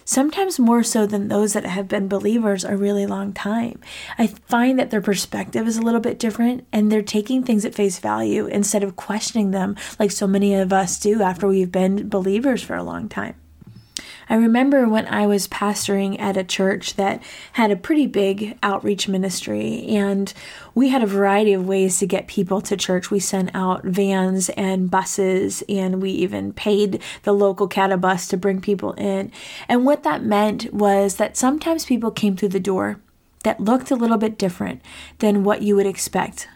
sometimes 0.10 0.58
more 0.58 0.82
so 0.82 1.06
than 1.06 1.28
those 1.28 1.54
that 1.54 1.66
have 1.66 1.88
been 1.88 2.08
believers 2.08 2.64
a 2.64 2.76
really 2.76 3.06
long 3.06 3.32
time. 3.32 3.80
I 4.18 4.26
find 4.26 4.80
that 4.80 4.90
their 4.90 5.02
perspective 5.02 5.68
is 5.68 5.78
a 5.78 5.84
little 5.84 6.00
bit 6.00 6.18
different 6.18 6.66
and 6.74 6.92
they're 6.92 7.04
taking 7.04 7.44
things 7.44 7.64
at 7.64 7.76
face 7.76 8.00
value 8.00 8.48
instead 8.48 8.82
of 8.84 8.96
questioning 8.96 9.52
them 9.52 9.76
like 10.00 10.10
so 10.10 10.26
many 10.26 10.56
of 10.56 10.74
us 10.74 11.00
do 11.00 11.22
after 11.22 11.48
we've 11.48 11.72
been 11.72 12.10
believers 12.10 12.64
for 12.64 12.76
a 12.76 12.82
long 12.82 13.08
time. 13.08 13.36
I 14.30 14.36
remember 14.36 14.88
when 14.88 15.08
I 15.08 15.26
was 15.26 15.48
pastoring 15.48 16.20
at 16.20 16.38
a 16.38 16.44
church 16.44 16.94
that 16.96 17.22
had 17.54 17.72
a 17.72 17.76
pretty 17.76 18.06
big 18.06 18.60
outreach 18.62 19.08
ministry, 19.08 19.84
and 19.88 20.32
we 20.76 20.90
had 20.90 21.02
a 21.02 21.08
variety 21.08 21.54
of 21.54 21.68
ways 21.68 21.98
to 21.98 22.06
get 22.06 22.28
people 22.28 22.62
to 22.62 22.78
church. 22.78 23.10
We 23.10 23.20
sent 23.20 23.50
out 23.56 23.84
vans 23.84 24.50
and 24.50 24.92
buses, 24.92 25.64
and 25.68 26.00
we 26.00 26.12
even 26.12 26.54
paid 26.54 27.02
the 27.24 27.34
local 27.34 27.68
CATA 27.68 27.98
bus 27.98 28.28
to 28.28 28.38
bring 28.38 28.62
people 28.62 28.94
in. 28.94 29.32
And 29.68 29.84
what 29.84 30.04
that 30.04 30.24
meant 30.24 30.72
was 30.72 31.16
that 31.16 31.36
sometimes 31.36 31.86
people 31.86 32.12
came 32.12 32.38
through 32.38 32.50
the 32.50 32.60
door 32.60 33.00
that 33.44 33.60
looked 33.60 33.90
a 33.90 33.96
little 33.96 34.18
bit 34.18 34.38
different 34.38 34.82
than 35.20 35.44
what 35.44 35.64
you 35.64 35.76
would 35.76 35.88
expect 35.88 36.48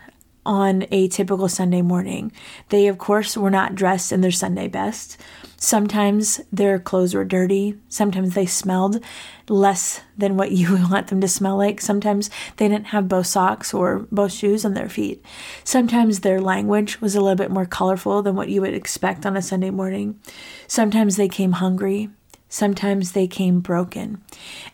on 0.46 0.86
a 0.92 1.08
typical 1.08 1.48
Sunday 1.48 1.82
morning. 1.82 2.32
They, 2.70 2.88
of 2.88 2.98
course, 2.98 3.38
were 3.38 3.50
not 3.50 3.76
dressed 3.76 4.12
in 4.12 4.22
their 4.22 4.32
Sunday 4.32 4.68
best. 4.68 5.18
Sometimes 5.58 6.42
their 6.52 6.78
clothes 6.78 7.14
were 7.14 7.24
dirty. 7.24 7.78
Sometimes 7.88 8.34
they 8.34 8.46
smelled 8.46 9.02
less 9.48 10.02
than 10.18 10.36
what 10.36 10.52
you 10.60 10.88
want 10.90 11.08
them 11.08 11.22
to 11.22 11.28
smell 11.28 11.58
like. 11.58 11.80
Sometimes 11.80 12.30
they 12.58 12.68
didn't 12.68 12.88
have 12.88 13.08
both 13.08 13.28
socks 13.28 13.74
or 13.74 14.06
both 14.12 14.34
shoes 14.34 14.66
on 14.66 14.74
their 14.74 14.90
feet. 14.90 15.24
Sometimes 15.64 16.20
their 16.20 16.42
language 16.42 17.00
was 17.00 17.16
a 17.16 17.22
little 17.22 17.38
bit 17.38 17.52
more 17.52 17.66
colorful 17.66 18.22
than 18.22 18.36
what 18.36 18.50
you 18.50 18.62
would 18.62 18.74
expect 18.74 19.26
on 19.26 19.38
a 19.38 19.42
Sunday 19.42 19.70
morning. 19.70 20.20
Sometimes 20.68 21.16
they 21.16 21.30
came 21.30 21.54
hungry. 21.54 22.10
Sometimes 22.50 23.14
they 23.14 23.26
came 23.26 23.62
broken. 23.62 24.22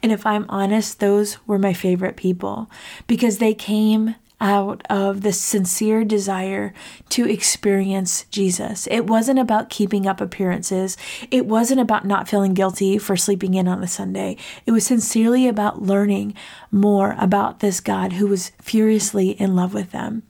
And 0.03 0.11
if 0.11 0.25
I'm 0.25 0.45
honest, 0.49 0.99
those 0.99 1.37
were 1.47 1.59
my 1.59 1.71
favorite 1.71 2.17
people 2.17 2.69
because 3.07 3.37
they 3.37 3.53
came 3.53 4.15
out 4.41 4.85
of 4.89 5.21
the 5.21 5.33
sincere 5.33 6.03
desire 6.03 6.73
to 7.09 7.27
experience 7.27 8.25
Jesus. 8.31 8.87
It 8.89 9.07
wasn't 9.07 9.39
about 9.39 9.69
keeping 9.69 10.07
up 10.07 10.21
appearances. 10.21 10.97
It 11.29 11.45
wasn't 11.45 11.81
about 11.81 12.05
not 12.05 12.29
feeling 12.29 12.53
guilty 12.53 12.97
for 12.97 13.17
sleeping 13.17 13.53
in 13.53 13.67
on 13.67 13.83
a 13.83 13.87
Sunday. 13.87 14.37
It 14.65 14.71
was 14.71 14.85
sincerely 14.85 15.47
about 15.47 15.81
learning 15.81 16.35
more 16.71 17.15
about 17.19 17.59
this 17.59 17.79
God 17.79 18.13
who 18.13 18.27
was 18.27 18.51
furiously 18.61 19.31
in 19.31 19.55
love 19.55 19.73
with 19.73 19.91
them. 19.91 20.23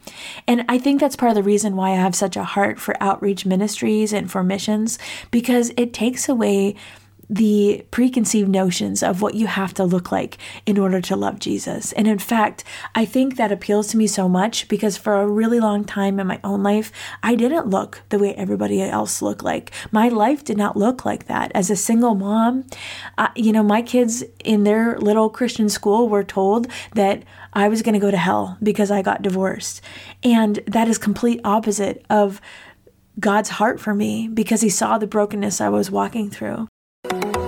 And 0.48 0.66
I 0.68 0.78
think 0.78 1.00
that's 1.00 1.16
part 1.16 1.32
of 1.32 1.36
the 1.36 1.44
reason 1.44 1.76
why 1.76 1.92
I 1.92 1.96
have 1.96 2.16
such 2.16 2.36
a 2.36 2.44
heart 2.44 2.80
for 2.80 3.02
outreach 3.02 3.46
ministries 3.46 4.14
and 4.14 4.32
for 4.32 4.44
missions 4.44 4.98
because 5.32 5.72
it 5.78 5.94
takes 5.94 6.28
away 6.28 6.76
the 7.30 7.86
preconceived 7.92 8.50
notions 8.50 9.04
of 9.04 9.22
what 9.22 9.36
you 9.36 9.46
have 9.46 9.74
to 9.76 9.84
look 9.84 10.12
like 10.12 10.38
in 10.66 10.80
order 10.80 11.00
to 11.00 11.16
love 11.16 11.40
Jesus. 11.40 11.92
And 11.94 12.08
in 12.08 12.18
fact, 12.18 12.64
I 12.96 13.06
think 13.06 13.36
that 13.36 13.52
appeals 13.52 13.88
to 13.90 13.98
me 13.98 14.08
so 14.08 14.28
much 14.28 14.68
because 14.68 14.98
for 14.98 15.22
a 15.22 15.28
really 15.28 15.60
long 15.60 15.86
time 15.86 16.20
in 16.20 16.26
my 16.26 16.40
own 16.44 16.64
life, 16.64 16.92
I 17.22 17.36
didn't 17.36 17.68
look 17.68 18.02
the 18.10 18.18
way 18.18 18.34
everybody 18.34 18.82
else 18.82 19.22
looked 19.22 19.44
like. 19.44 19.72
My 19.92 20.10
life 20.10 20.44
did 20.44 20.58
not 20.58 20.76
look 20.76 21.06
like 21.06 21.28
that. 21.28 21.52
As 21.54 21.70
a 21.70 21.76
single 21.76 22.16
mom, 22.16 22.66
you 23.36 23.52
know, 23.52 23.64
my 23.64 23.84
kids 23.84 24.24
in 24.44 24.64
their 24.64 24.98
little 24.98 25.30
Christian 25.30 25.70
school 25.70 26.10
were 26.10 26.24
told 26.24 26.68
that 26.96 27.24
I 27.54 27.68
was 27.68 27.84
going 27.84 27.94
to 27.94 28.00
go 28.00 28.12
to 28.12 28.18
hell 28.18 28.58
because 28.64 28.90
I 28.90 29.04
got 29.04 29.22
divorced. 29.22 29.82
And 30.24 30.58
that 30.66 30.88
is 30.88 30.98
complete 30.98 31.42
opposite 31.44 32.04
of 32.10 32.42
God's 33.20 33.50
heart 33.50 33.80
for 33.80 33.94
me 33.94 34.28
because 34.28 34.62
he 34.62 34.70
saw 34.70 34.98
the 34.98 35.08
brokenness 35.08 35.62
I 35.62 35.70
was 35.70 35.92
walking 35.92 36.30
through 36.32 36.68
you. 37.06 37.39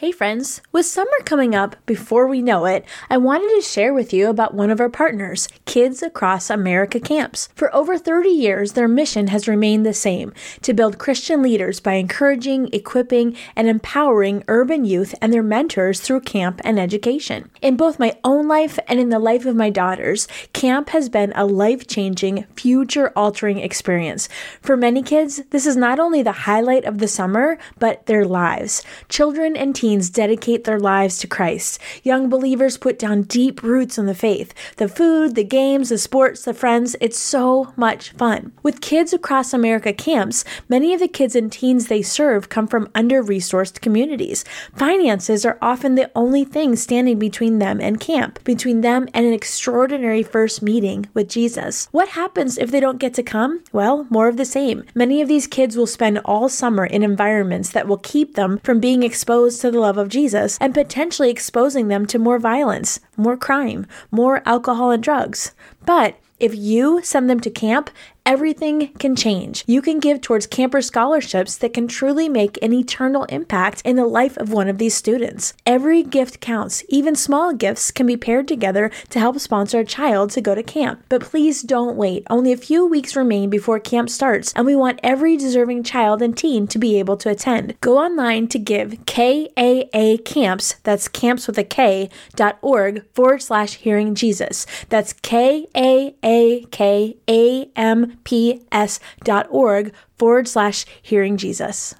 Hey 0.00 0.12
friends, 0.12 0.62
with 0.70 0.86
summer 0.86 1.10
coming 1.24 1.56
up 1.56 1.74
before 1.84 2.28
we 2.28 2.40
know 2.40 2.66
it, 2.66 2.84
I 3.10 3.16
wanted 3.16 3.52
to 3.56 3.68
share 3.68 3.92
with 3.92 4.12
you 4.12 4.28
about 4.28 4.54
one 4.54 4.70
of 4.70 4.78
our 4.78 4.88
partners, 4.88 5.48
Kids 5.64 6.04
Across 6.04 6.50
America 6.50 7.00
Camps. 7.00 7.48
For 7.56 7.74
over 7.74 7.98
30 7.98 8.28
years, 8.28 8.74
their 8.74 8.86
mission 8.86 9.26
has 9.26 9.48
remained 9.48 9.84
the 9.84 9.92
same 9.92 10.32
to 10.62 10.72
build 10.72 10.98
Christian 10.98 11.42
leaders 11.42 11.80
by 11.80 11.94
encouraging, 11.94 12.68
equipping, 12.72 13.36
and 13.56 13.66
empowering 13.66 14.44
urban 14.46 14.84
youth 14.84 15.16
and 15.20 15.32
their 15.32 15.42
mentors 15.42 16.00
through 16.00 16.20
camp 16.20 16.60
and 16.62 16.78
education. 16.78 17.50
In 17.60 17.76
both 17.76 17.98
my 17.98 18.16
own 18.22 18.46
life 18.46 18.78
and 18.86 19.00
in 19.00 19.08
the 19.08 19.18
life 19.18 19.46
of 19.46 19.56
my 19.56 19.68
daughters, 19.68 20.28
camp 20.52 20.90
has 20.90 21.08
been 21.08 21.32
a 21.34 21.44
life 21.44 21.88
changing, 21.88 22.44
future 22.54 23.12
altering 23.16 23.58
experience. 23.58 24.28
For 24.62 24.76
many 24.76 25.02
kids, 25.02 25.42
this 25.50 25.66
is 25.66 25.74
not 25.74 25.98
only 25.98 26.22
the 26.22 26.46
highlight 26.46 26.84
of 26.84 26.98
the 26.98 27.08
summer, 27.08 27.58
but 27.80 28.06
their 28.06 28.24
lives. 28.24 28.84
Children 29.08 29.56
and 29.56 29.74
teens 29.74 29.87
teens 29.88 30.10
dedicate 30.10 30.64
their 30.64 30.78
lives 30.78 31.16
to 31.18 31.26
Christ. 31.26 31.78
Young 32.02 32.28
believers 32.28 32.76
put 32.76 32.98
down 32.98 33.22
deep 33.22 33.62
roots 33.62 33.96
in 33.96 34.04
the 34.04 34.14
faith. 34.14 34.52
The 34.76 34.86
food, 34.86 35.34
the 35.34 35.44
games, 35.44 35.88
the 35.88 35.96
sports, 35.96 36.44
the 36.44 36.52
friends, 36.52 36.94
it's 37.00 37.18
so 37.18 37.72
much 37.74 38.10
fun. 38.10 38.52
With 38.62 38.82
Kids 38.82 39.14
Across 39.14 39.54
America 39.54 39.94
camps, 39.94 40.44
many 40.68 40.92
of 40.92 41.00
the 41.00 41.08
kids 41.08 41.34
and 41.34 41.50
teens 41.50 41.86
they 41.86 42.02
serve 42.02 42.50
come 42.50 42.66
from 42.66 42.90
under 42.94 43.22
resourced 43.22 43.80
communities. 43.80 44.44
Finances 44.76 45.46
are 45.46 45.56
often 45.62 45.94
the 45.94 46.10
only 46.14 46.44
thing 46.44 46.76
standing 46.76 47.18
between 47.18 47.58
them 47.58 47.80
and 47.80 47.98
camp, 47.98 48.44
between 48.44 48.82
them 48.82 49.08
and 49.14 49.24
an 49.24 49.32
extraordinary 49.32 50.22
first 50.22 50.60
meeting 50.60 51.08
with 51.14 51.30
Jesus. 51.30 51.88
What 51.92 52.10
happens 52.10 52.58
if 52.58 52.70
they 52.70 52.80
don't 52.80 53.00
get 53.00 53.14
to 53.14 53.22
come? 53.22 53.64
Well, 53.72 54.06
more 54.10 54.28
of 54.28 54.36
the 54.36 54.44
same. 54.44 54.84
Many 54.94 55.22
of 55.22 55.28
these 55.28 55.46
kids 55.46 55.78
will 55.78 55.86
spend 55.86 56.18
all 56.26 56.50
summer 56.50 56.84
in 56.84 57.02
environments 57.02 57.70
that 57.70 57.88
will 57.88 57.96
keep 57.96 58.34
them 58.34 58.58
from 58.62 58.80
being 58.80 59.02
exposed 59.02 59.62
to 59.62 59.70
the 59.70 59.77
the 59.78 59.82
love 59.82 59.96
of 59.96 60.08
Jesus 60.08 60.58
and 60.60 60.74
potentially 60.74 61.30
exposing 61.30 61.86
them 61.86 62.04
to 62.06 62.18
more 62.18 62.40
violence, 62.40 62.98
more 63.16 63.36
crime, 63.36 63.86
more 64.10 64.42
alcohol 64.44 64.90
and 64.90 65.02
drugs. 65.02 65.52
But 65.86 66.18
if 66.40 66.54
you 66.54 67.00
send 67.02 67.30
them 67.30 67.38
to 67.40 67.50
camp 67.50 67.90
everything 68.28 68.88
can 68.98 69.16
change. 69.16 69.64
You 69.66 69.80
can 69.80 69.98
give 69.98 70.20
towards 70.20 70.46
camper 70.46 70.82
scholarships 70.82 71.56
that 71.56 71.72
can 71.72 71.88
truly 71.88 72.28
make 72.28 72.62
an 72.62 72.74
eternal 72.74 73.24
impact 73.24 73.80
in 73.86 73.96
the 73.96 74.04
life 74.04 74.36
of 74.36 74.52
one 74.52 74.68
of 74.68 74.76
these 74.76 74.94
students. 74.94 75.54
Every 75.64 76.02
gift 76.02 76.38
counts. 76.38 76.84
Even 76.90 77.16
small 77.16 77.54
gifts 77.54 77.90
can 77.90 78.06
be 78.06 78.18
paired 78.18 78.46
together 78.46 78.90
to 79.08 79.18
help 79.18 79.38
sponsor 79.38 79.78
a 79.78 79.84
child 79.84 80.30
to 80.32 80.42
go 80.42 80.54
to 80.54 80.62
camp. 80.62 81.02
But 81.08 81.22
please 81.22 81.62
don't 81.62 81.96
wait. 81.96 82.26
Only 82.28 82.52
a 82.52 82.58
few 82.58 82.84
weeks 82.84 83.16
remain 83.16 83.48
before 83.48 83.80
camp 83.80 84.10
starts, 84.10 84.52
and 84.52 84.66
we 84.66 84.76
want 84.76 85.00
every 85.02 85.38
deserving 85.38 85.84
child 85.84 86.20
and 86.20 86.36
teen 86.36 86.66
to 86.66 86.78
be 86.78 86.98
able 86.98 87.16
to 87.16 87.30
attend. 87.30 87.80
Go 87.80 87.96
online 87.96 88.46
to 88.48 88.58
give 88.58 88.98
KAA 89.06 90.18
Camps, 90.26 90.74
that's 90.82 91.08
camps 91.08 91.46
with 91.46 91.56
a 91.56 91.64
K, 91.64 92.10
dot 92.36 92.58
org 92.60 93.06
forward 93.14 93.40
slash 93.40 93.76
hearing 93.76 94.14
Jesus. 94.14 94.66
That's 94.90 95.14
K 95.14 95.66
A 95.74 96.14
A 96.22 96.64
K 96.70 97.16
A 97.26 97.70
M 97.74 98.17
ps.org 98.24 99.92
forward 100.16 100.48
slash 100.48 100.84
hearing 101.02 101.36
Jesus. 101.36 101.94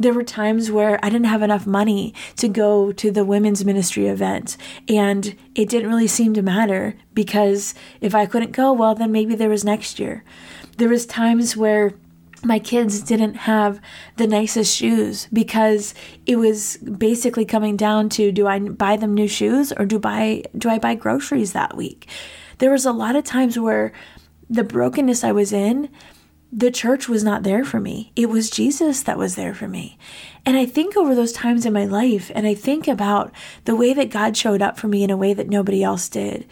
there 0.00 0.14
were 0.14 0.24
times 0.24 0.70
where 0.70 0.98
I 1.04 1.10
didn't 1.10 1.26
have 1.26 1.42
enough 1.42 1.66
money 1.66 2.14
to 2.36 2.48
go 2.48 2.90
to 2.90 3.10
the 3.10 3.24
women's 3.24 3.66
ministry 3.66 4.06
event. 4.06 4.56
And 4.88 5.36
it 5.54 5.68
didn't 5.68 5.90
really 5.90 6.06
seem 6.06 6.32
to 6.34 6.42
matter 6.42 6.94
because 7.12 7.74
if 8.00 8.14
I 8.14 8.24
couldn't 8.24 8.52
go, 8.52 8.72
well, 8.72 8.94
then 8.94 9.12
maybe 9.12 9.34
there 9.34 9.50
was 9.50 9.62
next 9.62 10.00
year. 10.00 10.24
There 10.78 10.88
was 10.88 11.04
times 11.04 11.54
where 11.54 11.92
my 12.44 12.58
kids 12.58 13.02
didn't 13.02 13.34
have 13.34 13.80
the 14.16 14.26
nicest 14.26 14.74
shoes 14.74 15.28
because 15.32 15.94
it 16.26 16.36
was 16.36 16.76
basically 16.78 17.44
coming 17.44 17.76
down 17.76 18.08
to 18.10 18.32
do 18.32 18.46
I 18.46 18.58
buy 18.58 18.96
them 18.96 19.14
new 19.14 19.28
shoes 19.28 19.72
or 19.72 19.84
do 19.84 19.98
buy 19.98 20.44
do 20.56 20.68
I 20.68 20.78
buy 20.78 20.94
groceries 20.94 21.52
that 21.52 21.76
week. 21.76 22.08
There 22.58 22.70
was 22.70 22.86
a 22.86 22.92
lot 22.92 23.16
of 23.16 23.24
times 23.24 23.58
where 23.58 23.92
the 24.48 24.64
brokenness 24.64 25.22
I 25.22 25.32
was 25.32 25.52
in, 25.52 25.88
the 26.52 26.70
church 26.70 27.08
was 27.08 27.22
not 27.22 27.44
there 27.44 27.64
for 27.64 27.78
me. 27.78 28.12
It 28.16 28.28
was 28.28 28.50
Jesus 28.50 29.02
that 29.04 29.18
was 29.18 29.36
there 29.36 29.54
for 29.54 29.68
me. 29.68 29.96
And 30.44 30.56
I 30.56 30.66
think 30.66 30.96
over 30.96 31.14
those 31.14 31.32
times 31.32 31.64
in 31.64 31.72
my 31.72 31.84
life 31.84 32.30
and 32.34 32.46
I 32.46 32.54
think 32.54 32.88
about 32.88 33.32
the 33.64 33.76
way 33.76 33.94
that 33.94 34.10
God 34.10 34.36
showed 34.36 34.60
up 34.60 34.78
for 34.78 34.88
me 34.88 35.04
in 35.04 35.10
a 35.10 35.16
way 35.16 35.32
that 35.32 35.48
nobody 35.48 35.82
else 35.82 36.08
did 36.08 36.46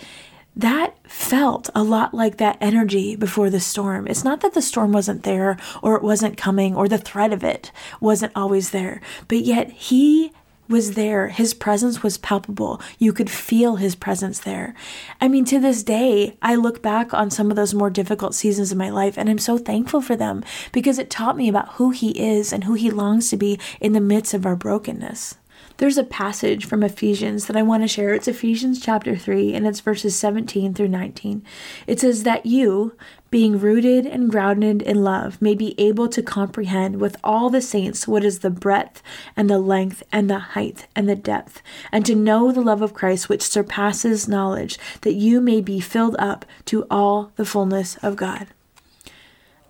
that 0.59 0.97
felt 1.09 1.71
a 1.73 1.85
lot 1.85 2.13
like 2.13 2.37
that 2.37 2.59
energy 2.61 3.15
before 3.15 3.49
the 3.49 3.61
storm. 3.61 4.09
It's 4.09 4.25
not 4.25 4.41
that 4.41 4.55
the 4.55 4.61
storm 4.61 4.93
wasn't 4.93 5.23
there 5.23 5.57
or 5.83 5.97
it 5.97 6.03
wasn't 6.03 6.37
coming 6.37 6.75
or 6.75 6.89
the 6.89 6.99
threat 6.99 7.33
of 7.33 7.45
it 7.45 7.71
wasn't 8.01 8.33
always 8.35 8.71
there, 8.71 9.01
but 9.29 9.39
yet 9.39 9.71
he 9.71 10.33
was 10.69 10.95
there. 10.95 11.29
His 11.29 11.55
presence 11.55 12.03
was 12.03 12.19
palpable. 12.19 12.81
You 12.99 13.13
could 13.13 13.31
feel 13.31 13.77
his 13.77 13.95
presence 13.95 14.41
there. 14.41 14.75
I 15.21 15.29
mean, 15.29 15.45
to 15.47 15.59
this 15.61 15.83
day, 15.83 16.37
I 16.43 16.57
look 16.57 16.83
back 16.83 17.15
on 17.15 17.31
some 17.31 17.51
of 17.51 17.57
those 17.57 17.73
more 17.73 17.89
difficult 17.89 18.35
seasons 18.35 18.73
of 18.73 18.79
my 18.79 18.91
life 18.91 19.17
and 19.17 19.31
I'm 19.31 19.39
so 19.39 19.59
thankful 19.59 20.03
for 20.03 20.17
them 20.17 20.45
because 20.73 20.99
it 20.99 21.09
taught 21.09 21.37
me 21.37 21.49
about 21.49 21.75
who 21.75 21.91
he 21.91 22.11
is 22.11 22.53
and 22.53 22.65
who 22.65 22.75
he 22.75 22.91
longs 22.91 23.31
to 23.31 23.37
be 23.37 23.61
in 23.81 23.93
the 23.93 24.01
midst 24.01 24.35
of 24.35 24.45
our 24.45 24.57
brokenness. 24.57 25.37
There's 25.79 25.97
a 25.97 26.03
passage 26.03 26.65
from 26.67 26.83
Ephesians 26.83 27.47
that 27.47 27.57
I 27.57 27.63
want 27.63 27.85
to 27.85 27.89
share. 27.89 28.13
It's 28.13 28.27
Ephesians 28.27 28.81
chapter 28.81 29.15
3, 29.15 29.55
and 29.55 29.65
it's 29.65 29.79
verses 29.79 30.19
17 30.19 30.75
through 30.75 30.89
19. 30.89 31.45
It 31.87 32.01
says 32.01 32.25
that 32.25 32.45
you, 32.45 32.97
being 33.31 33.61
rooted 33.61 34.05
and 34.05 34.29
grounded 34.29 34.83
in 34.83 35.05
love, 35.05 35.41
may 35.41 35.55
be 35.55 35.77
able 35.79 36.09
to 36.09 36.21
comprehend 36.21 37.01
with 37.01 37.17
all 37.23 37.49
the 37.49 37.63
saints 37.63 38.09
what 38.09 38.25
is 38.25 38.41
the 38.41 38.51
breadth 38.51 39.05
and 39.37 39.49
the 39.49 39.61
length 39.61 40.03
and 40.11 40.29
the 40.29 40.41
height 40.41 40.89
and 40.97 41.09
the 41.09 41.15
depth, 41.15 41.63
and 41.93 42.05
to 42.07 42.17
know 42.17 42.51
the 42.51 42.61
love 42.61 42.83
of 42.83 42.93
Christ 42.93 43.29
which 43.29 43.43
surpasses 43.43 44.27
knowledge, 44.27 44.81
that 45.03 45.15
you 45.15 45.41
may 45.41 45.61
be 45.61 45.79
filled 45.79 46.17
up 46.19 46.45
to 46.65 46.89
all 46.91 47.31
the 47.37 47.47
fullness 47.47 47.97
of 47.99 48.17
God. 48.17 48.49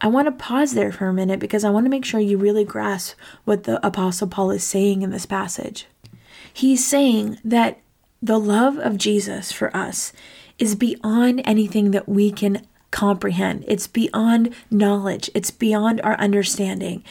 I 0.01 0.07
want 0.07 0.27
to 0.27 0.33
pause 0.33 0.73
there 0.73 0.93
for 0.93 1.09
a 1.09 1.13
minute 1.13 1.39
because 1.39 1.65
I 1.65 1.71
want 1.71 1.85
to 1.85 1.91
make 1.91 2.07
sure 2.07 2.19
you 2.19 2.39
really 2.39 2.65
grasp 2.65 3.15
what 3.45 3.65
the 3.65 3.85
Apostle 3.87 4.29
Paul 4.29 4.53
is 4.53 4.65
saying 4.65 5.03
in 5.03 5.11
this 5.11 5.27
passage. 5.27 5.87
He's 6.59 6.85
saying 6.85 7.39
that 7.45 7.79
the 8.21 8.41
love 8.41 8.79
of 8.79 8.99
Jesus 8.99 9.53
for 9.53 9.75
us 9.77 10.13
is 10.59 10.75
beyond 10.75 11.41
anything 11.45 11.93
that 11.93 12.09
we 12.09 12.33
can 12.33 12.67
comprehend. 12.91 13.65
It's 13.69 13.87
beyond 13.87 14.53
knowledge, 14.69 15.31
it's 15.37 15.53
beyond 15.53 16.01
our 16.01 16.19
understanding. 16.19 17.05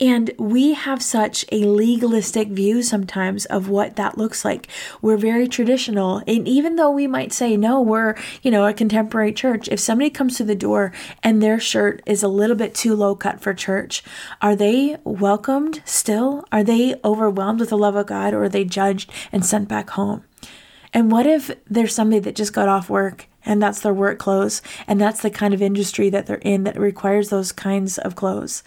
And 0.00 0.30
we 0.38 0.74
have 0.74 1.02
such 1.02 1.44
a 1.50 1.64
legalistic 1.64 2.48
view 2.48 2.82
sometimes 2.82 3.46
of 3.46 3.68
what 3.68 3.96
that 3.96 4.16
looks 4.16 4.44
like. 4.44 4.68
We're 5.02 5.16
very 5.16 5.48
traditional. 5.48 6.22
And 6.26 6.46
even 6.46 6.76
though 6.76 6.90
we 6.90 7.08
might 7.08 7.32
say, 7.32 7.56
no, 7.56 7.80
we're, 7.80 8.14
you 8.42 8.50
know, 8.50 8.64
a 8.64 8.72
contemporary 8.72 9.32
church, 9.32 9.68
if 9.68 9.80
somebody 9.80 10.10
comes 10.10 10.36
to 10.36 10.44
the 10.44 10.54
door 10.54 10.92
and 11.22 11.42
their 11.42 11.58
shirt 11.58 12.00
is 12.06 12.22
a 12.22 12.28
little 12.28 12.54
bit 12.54 12.76
too 12.76 12.94
low 12.94 13.16
cut 13.16 13.40
for 13.40 13.52
church, 13.52 14.04
are 14.40 14.54
they 14.54 14.98
welcomed 15.02 15.82
still? 15.84 16.44
Are 16.52 16.62
they 16.62 16.94
overwhelmed 17.04 17.58
with 17.58 17.70
the 17.70 17.78
love 17.78 17.96
of 17.96 18.06
God 18.06 18.34
or 18.34 18.44
are 18.44 18.48
they 18.48 18.64
judged 18.64 19.10
and 19.32 19.44
sent 19.44 19.68
back 19.68 19.90
home? 19.90 20.22
And 20.94 21.10
what 21.10 21.26
if 21.26 21.50
there's 21.68 21.94
somebody 21.94 22.20
that 22.20 22.36
just 22.36 22.52
got 22.52 22.68
off 22.68 22.88
work 22.88 23.26
and 23.48 23.60
that's 23.60 23.80
their 23.80 23.94
work 23.94 24.18
clothes, 24.18 24.62
and 24.86 25.00
that's 25.00 25.22
the 25.22 25.30
kind 25.30 25.52
of 25.52 25.62
industry 25.62 26.10
that 26.10 26.26
they're 26.26 26.36
in 26.36 26.62
that 26.64 26.78
requires 26.78 27.30
those 27.30 27.50
kinds 27.50 27.98
of 27.98 28.14
clothes. 28.14 28.62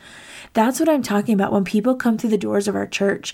That's 0.54 0.80
what 0.80 0.90
I'm 0.90 1.04
talking 1.04 1.36
about 1.36 1.54
when 1.54 1.64
people 1.64 1.96
come 1.96 2.18
through 2.18 2.32
the 2.32 2.38
doors 2.38 2.68
of 2.68 2.76
our 2.76 2.88
church. 2.88 3.34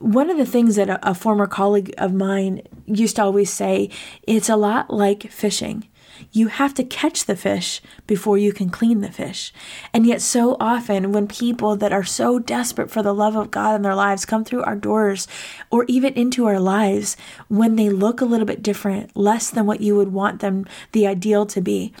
One 0.00 0.28
of 0.28 0.36
the 0.36 0.44
things 0.44 0.76
that 0.76 0.90
a, 0.90 1.10
a 1.10 1.14
former 1.14 1.46
colleague 1.46 1.94
of 1.96 2.12
mine 2.12 2.62
used 2.84 3.16
to 3.16 3.22
always 3.22 3.50
say, 3.50 3.88
it's 4.24 4.50
a 4.50 4.56
lot 4.56 4.92
like 4.92 5.30
fishing 5.30 5.88
you 6.32 6.48
have 6.48 6.74
to 6.74 6.84
catch 6.84 7.24
the 7.24 7.36
fish 7.36 7.80
before 8.06 8.38
you 8.38 8.52
can 8.52 8.70
clean 8.70 9.00
the 9.00 9.12
fish. 9.12 9.52
And 9.92 10.06
yet, 10.06 10.20
so 10.20 10.56
often, 10.60 11.12
when 11.12 11.26
people 11.26 11.76
that 11.76 11.92
are 11.92 12.04
so 12.04 12.38
desperate 12.38 12.90
for 12.90 13.02
the 13.02 13.14
love 13.14 13.36
of 13.36 13.50
God 13.50 13.74
in 13.74 13.82
their 13.82 13.94
lives 13.94 14.24
come 14.24 14.44
through 14.44 14.62
our 14.62 14.76
doors 14.76 15.26
or 15.70 15.84
even 15.84 16.14
into 16.14 16.46
our 16.46 16.60
lives, 16.60 17.16
when 17.48 17.76
they 17.76 17.90
look 17.90 18.20
a 18.20 18.26
little 18.26 18.46
bit 18.46 18.62
different, 18.62 19.16
less 19.16 19.50
than 19.50 19.66
what 19.66 19.80
you 19.80 19.96
would 19.96 20.12
want 20.12 20.40
them, 20.40 20.66
the 20.92 21.06
ideal 21.06 21.46
to 21.46 21.60
be, 21.60 21.92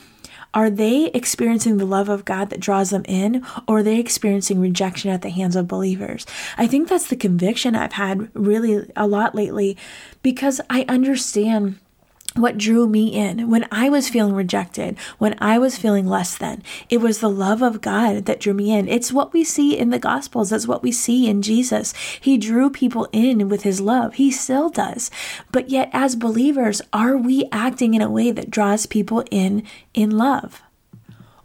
are 0.54 0.70
they 0.70 1.06
experiencing 1.06 1.78
the 1.78 1.84
love 1.84 2.08
of 2.08 2.24
God 2.24 2.50
that 2.50 2.60
draws 2.60 2.90
them 2.90 3.04
in, 3.06 3.44
or 3.66 3.78
are 3.78 3.82
they 3.82 3.98
experiencing 3.98 4.60
rejection 4.60 5.10
at 5.10 5.22
the 5.22 5.30
hands 5.30 5.56
of 5.56 5.66
believers? 5.66 6.24
I 6.56 6.68
think 6.68 6.88
that's 6.88 7.08
the 7.08 7.16
conviction 7.16 7.74
I've 7.74 7.94
had 7.94 8.30
really 8.34 8.88
a 8.94 9.08
lot 9.08 9.34
lately 9.34 9.76
because 10.22 10.60
I 10.70 10.84
understand 10.88 11.80
what 12.36 12.58
drew 12.58 12.88
me 12.88 13.14
in 13.14 13.48
when 13.48 13.66
I 13.70 13.88
was 13.88 14.08
feeling 14.08 14.34
rejected, 14.34 14.98
when 15.18 15.36
I 15.38 15.58
was 15.58 15.78
feeling 15.78 16.06
less 16.06 16.36
than. 16.36 16.62
It 16.88 16.98
was 16.98 17.20
the 17.20 17.30
love 17.30 17.62
of 17.62 17.80
God 17.80 18.26
that 18.26 18.40
drew 18.40 18.54
me 18.54 18.72
in. 18.72 18.88
It's 18.88 19.12
what 19.12 19.32
we 19.32 19.44
see 19.44 19.78
in 19.78 19.90
the 19.90 20.00
Gospels. 20.00 20.50
That's 20.50 20.66
what 20.66 20.82
we 20.82 20.90
see 20.90 21.28
in 21.28 21.42
Jesus. 21.42 21.94
He 22.20 22.36
drew 22.36 22.70
people 22.70 23.08
in 23.12 23.48
with 23.48 23.62
his 23.62 23.80
love. 23.80 24.14
He 24.14 24.32
still 24.32 24.68
does. 24.68 25.12
But 25.52 25.70
yet, 25.70 25.90
as 25.92 26.16
believers, 26.16 26.82
are 26.92 27.16
we 27.16 27.48
acting 27.52 27.94
in 27.94 28.02
a 28.02 28.10
way 28.10 28.32
that 28.32 28.50
draws 28.50 28.86
people 28.86 29.22
in 29.30 29.62
in 29.94 30.10
love? 30.10 30.63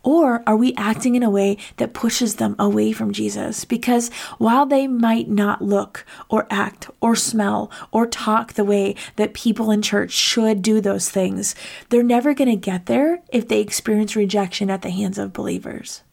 Or 0.04 0.44
are 0.48 0.56
we 0.56 0.74
acting 0.76 1.16
in 1.16 1.24
a 1.24 1.30
way 1.30 1.58
that 1.78 1.94
pushes 1.94 2.36
them 2.36 2.56
away 2.58 2.92
from 2.92 3.12
Jesus? 3.12 3.66
Because 3.66 4.10
while 4.38 4.66
they 4.66 4.88
might 4.88 5.30
not 5.30 5.62
look 5.62 6.06
or 6.30 6.48
act 6.50 6.90
or 7.02 7.16
smell 7.16 7.70
or 7.92 8.08
talk 8.08 8.54
the 8.54 8.64
way 8.64 8.96
that 9.18 9.34
people 9.34 9.72
in 9.72 9.82
church 9.82 10.12
should 10.12 10.62
do 10.62 10.80
those 10.80 11.10
things, 11.10 11.56
they're 11.90 12.04
never 12.04 12.34
going 12.34 12.50
to 12.50 12.56
get 12.56 12.86
there 12.86 13.22
if 13.30 13.48
they 13.48 13.60
experience 13.60 14.16
rejection 14.16 14.70
at 14.70 14.82
the 14.82 14.90
hands 14.90 15.18
of 15.18 15.34
believers. 15.34 16.04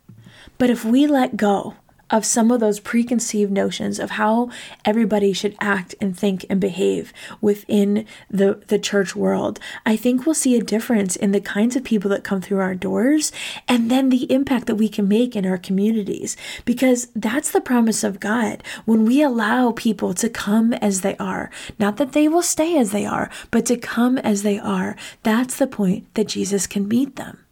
But 0.58 0.70
if 0.70 0.84
we 0.84 1.06
let 1.06 1.36
go 1.36 1.74
of 2.10 2.24
some 2.24 2.50
of 2.50 2.60
those 2.60 2.80
preconceived 2.80 3.50
notions 3.50 3.98
of 3.98 4.10
how 4.10 4.50
everybody 4.84 5.32
should 5.32 5.56
act 5.60 5.94
and 6.00 6.16
think 6.16 6.46
and 6.48 6.60
behave 6.60 7.12
within 7.40 8.06
the, 8.30 8.62
the 8.68 8.78
church 8.78 9.16
world, 9.16 9.58
I 9.84 9.96
think 9.96 10.24
we'll 10.24 10.34
see 10.34 10.56
a 10.56 10.62
difference 10.62 11.16
in 11.16 11.32
the 11.32 11.40
kinds 11.40 11.74
of 11.74 11.84
people 11.84 12.08
that 12.10 12.24
come 12.24 12.40
through 12.40 12.60
our 12.60 12.74
doors 12.74 13.32
and 13.66 13.90
then 13.90 14.10
the 14.10 14.30
impact 14.32 14.66
that 14.66 14.76
we 14.76 14.88
can 14.88 15.08
make 15.08 15.34
in 15.34 15.44
our 15.44 15.58
communities. 15.58 16.36
Because 16.64 17.08
that's 17.16 17.50
the 17.50 17.60
promise 17.60 18.04
of 18.04 18.20
God. 18.20 18.62
When 18.84 19.04
we 19.04 19.22
allow 19.22 19.72
people 19.72 20.14
to 20.14 20.28
come 20.28 20.72
as 20.74 21.00
they 21.00 21.16
are, 21.16 21.50
not 21.78 21.96
that 21.96 22.12
they 22.12 22.28
will 22.28 22.42
stay 22.42 22.78
as 22.78 22.92
they 22.92 23.04
are, 23.04 23.30
but 23.50 23.66
to 23.66 23.76
come 23.76 24.18
as 24.18 24.42
they 24.42 24.58
are, 24.58 24.96
that's 25.22 25.56
the 25.56 25.66
point 25.66 26.12
that 26.14 26.28
Jesus 26.28 26.66
can 26.66 26.86
meet 26.86 27.16
them. 27.16 27.44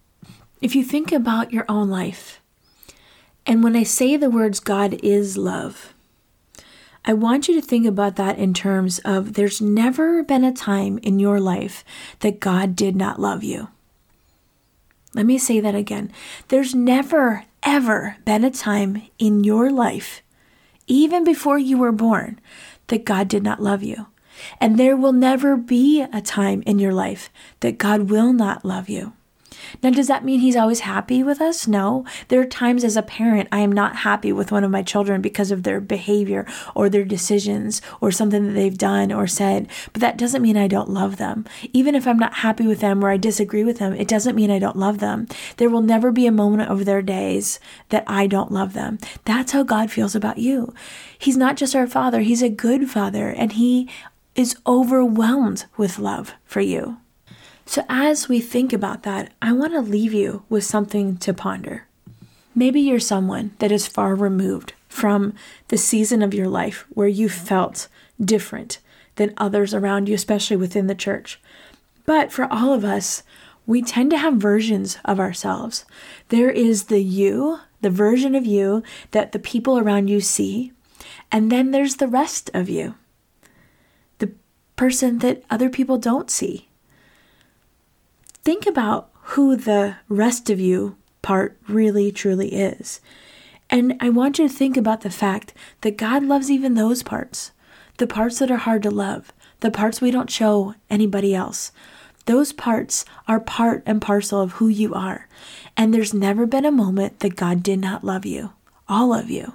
If 0.60 0.74
you 0.74 0.84
think 0.84 1.12
about 1.12 1.52
your 1.52 1.66
own 1.68 1.90
life, 1.90 2.40
and 3.46 3.62
when 3.62 3.76
I 3.76 3.82
say 3.82 4.16
the 4.16 4.30
words 4.30 4.60
God 4.60 4.94
is 5.02 5.36
love, 5.36 5.94
I 7.04 7.12
want 7.12 7.48
you 7.48 7.54
to 7.60 7.66
think 7.66 7.86
about 7.86 8.16
that 8.16 8.38
in 8.38 8.54
terms 8.54 8.98
of 9.00 9.34
there's 9.34 9.60
never 9.60 10.22
been 10.22 10.44
a 10.44 10.52
time 10.52 10.98
in 11.02 11.18
your 11.18 11.38
life 11.38 11.84
that 12.20 12.40
God 12.40 12.74
did 12.74 12.96
not 12.96 13.20
love 13.20 13.44
you. 13.44 13.68
Let 15.12 15.26
me 15.26 15.36
say 15.36 15.60
that 15.60 15.74
again. 15.74 16.10
There's 16.48 16.74
never, 16.74 17.44
ever 17.62 18.16
been 18.24 18.42
a 18.42 18.50
time 18.50 19.02
in 19.18 19.44
your 19.44 19.70
life, 19.70 20.22
even 20.86 21.24
before 21.24 21.58
you 21.58 21.76
were 21.76 21.92
born, 21.92 22.40
that 22.86 23.04
God 23.04 23.28
did 23.28 23.42
not 23.42 23.62
love 23.62 23.82
you. 23.82 24.06
And 24.58 24.78
there 24.78 24.96
will 24.96 25.12
never 25.12 25.56
be 25.56 26.00
a 26.00 26.20
time 26.20 26.62
in 26.66 26.78
your 26.78 26.92
life 26.92 27.30
that 27.60 27.78
God 27.78 28.10
will 28.10 28.32
not 28.32 28.64
love 28.64 28.88
you. 28.88 29.12
Now, 29.82 29.90
does 29.90 30.08
that 30.08 30.24
mean 30.24 30.40
he's 30.40 30.56
always 30.56 30.80
happy 30.80 31.22
with 31.22 31.40
us? 31.40 31.66
No. 31.66 32.04
There 32.28 32.40
are 32.40 32.46
times 32.46 32.84
as 32.84 32.96
a 32.96 33.02
parent 33.02 33.48
I 33.52 33.60
am 33.60 33.72
not 33.72 33.96
happy 33.96 34.32
with 34.32 34.52
one 34.52 34.64
of 34.64 34.70
my 34.70 34.82
children 34.82 35.20
because 35.20 35.50
of 35.50 35.62
their 35.62 35.80
behavior 35.80 36.46
or 36.74 36.88
their 36.88 37.04
decisions 37.04 37.82
or 38.00 38.10
something 38.10 38.46
that 38.46 38.52
they've 38.52 38.76
done 38.76 39.12
or 39.12 39.26
said, 39.26 39.68
but 39.92 40.00
that 40.00 40.16
doesn't 40.16 40.42
mean 40.42 40.56
I 40.56 40.68
don't 40.68 40.90
love 40.90 41.16
them. 41.16 41.44
Even 41.72 41.94
if 41.94 42.06
I'm 42.06 42.18
not 42.18 42.34
happy 42.34 42.66
with 42.66 42.80
them 42.80 43.04
or 43.04 43.10
I 43.10 43.16
disagree 43.16 43.64
with 43.64 43.78
them, 43.78 43.92
it 43.94 44.08
doesn't 44.08 44.36
mean 44.36 44.50
I 44.50 44.58
don't 44.58 44.76
love 44.76 44.98
them. 44.98 45.26
There 45.56 45.70
will 45.70 45.82
never 45.82 46.10
be 46.12 46.26
a 46.26 46.32
moment 46.32 46.70
of 46.70 46.84
their 46.84 47.02
days 47.02 47.58
that 47.88 48.04
I 48.06 48.26
don't 48.26 48.52
love 48.52 48.72
them. 48.72 48.98
That's 49.24 49.52
how 49.52 49.62
God 49.62 49.90
feels 49.90 50.14
about 50.14 50.38
you. 50.38 50.74
He's 51.18 51.36
not 51.36 51.56
just 51.56 51.74
our 51.74 51.86
father, 51.86 52.20
he's 52.20 52.42
a 52.42 52.48
good 52.48 52.90
father 52.90 53.28
and 53.28 53.52
he 53.52 53.88
is 54.34 54.56
overwhelmed 54.66 55.66
with 55.76 55.98
love 55.98 56.32
for 56.44 56.60
you. 56.60 56.98
So, 57.66 57.84
as 57.88 58.28
we 58.28 58.40
think 58.40 58.72
about 58.72 59.02
that, 59.04 59.32
I 59.40 59.52
want 59.52 59.72
to 59.72 59.80
leave 59.80 60.12
you 60.12 60.44
with 60.48 60.64
something 60.64 61.16
to 61.18 61.32
ponder. 61.32 61.86
Maybe 62.54 62.80
you're 62.80 63.00
someone 63.00 63.52
that 63.58 63.72
is 63.72 63.86
far 63.86 64.14
removed 64.14 64.74
from 64.88 65.34
the 65.68 65.78
season 65.78 66.22
of 66.22 66.34
your 66.34 66.46
life 66.46 66.84
where 66.90 67.08
you 67.08 67.28
felt 67.28 67.88
different 68.22 68.78
than 69.16 69.34
others 69.36 69.74
around 69.74 70.08
you, 70.08 70.14
especially 70.14 70.56
within 70.56 70.86
the 70.86 70.94
church. 70.94 71.40
But 72.04 72.30
for 72.30 72.46
all 72.52 72.72
of 72.72 72.84
us, 72.84 73.22
we 73.66 73.82
tend 73.82 74.10
to 74.10 74.18
have 74.18 74.34
versions 74.34 74.98
of 75.04 75.18
ourselves. 75.18 75.84
There 76.28 76.50
is 76.50 76.84
the 76.84 77.02
you, 77.02 77.60
the 77.80 77.90
version 77.90 78.34
of 78.34 78.44
you 78.44 78.82
that 79.12 79.32
the 79.32 79.38
people 79.38 79.78
around 79.78 80.08
you 80.08 80.20
see, 80.20 80.72
and 81.32 81.50
then 81.50 81.70
there's 81.70 81.96
the 81.96 82.08
rest 82.08 82.50
of 82.52 82.68
you, 82.68 82.94
the 84.18 84.32
person 84.76 85.18
that 85.20 85.42
other 85.50 85.70
people 85.70 85.96
don't 85.96 86.30
see 86.30 86.68
think 88.44 88.66
about 88.66 89.10
who 89.22 89.56
the 89.56 89.96
rest 90.08 90.50
of 90.50 90.60
you 90.60 90.96
part 91.22 91.56
really 91.66 92.12
truly 92.12 92.54
is. 92.54 93.00
And 93.70 93.96
I 94.00 94.10
want 94.10 94.38
you 94.38 94.46
to 94.46 94.54
think 94.54 94.76
about 94.76 95.00
the 95.00 95.10
fact 95.10 95.54
that 95.80 95.96
God 95.96 96.22
loves 96.22 96.50
even 96.50 96.74
those 96.74 97.02
parts, 97.02 97.52
the 97.96 98.06
parts 98.06 98.38
that 98.38 98.50
are 98.50 98.58
hard 98.58 98.82
to 98.82 98.90
love, 98.90 99.32
the 99.60 99.70
parts 99.70 100.00
we 100.00 100.10
don't 100.10 100.30
show 100.30 100.74
anybody 100.90 101.34
else. 101.34 101.72
Those 102.26 102.52
parts 102.52 103.04
are 103.26 103.40
part 103.40 103.82
and 103.86 104.00
parcel 104.00 104.40
of 104.40 104.52
who 104.52 104.68
you 104.68 104.94
are. 104.94 105.26
And 105.76 105.92
there's 105.92 106.14
never 106.14 106.46
been 106.46 106.64
a 106.64 106.70
moment 106.70 107.20
that 107.20 107.36
God 107.36 107.62
did 107.62 107.80
not 107.80 108.04
love 108.04 108.26
you, 108.26 108.52
all 108.88 109.14
of 109.14 109.30
you. 109.30 109.54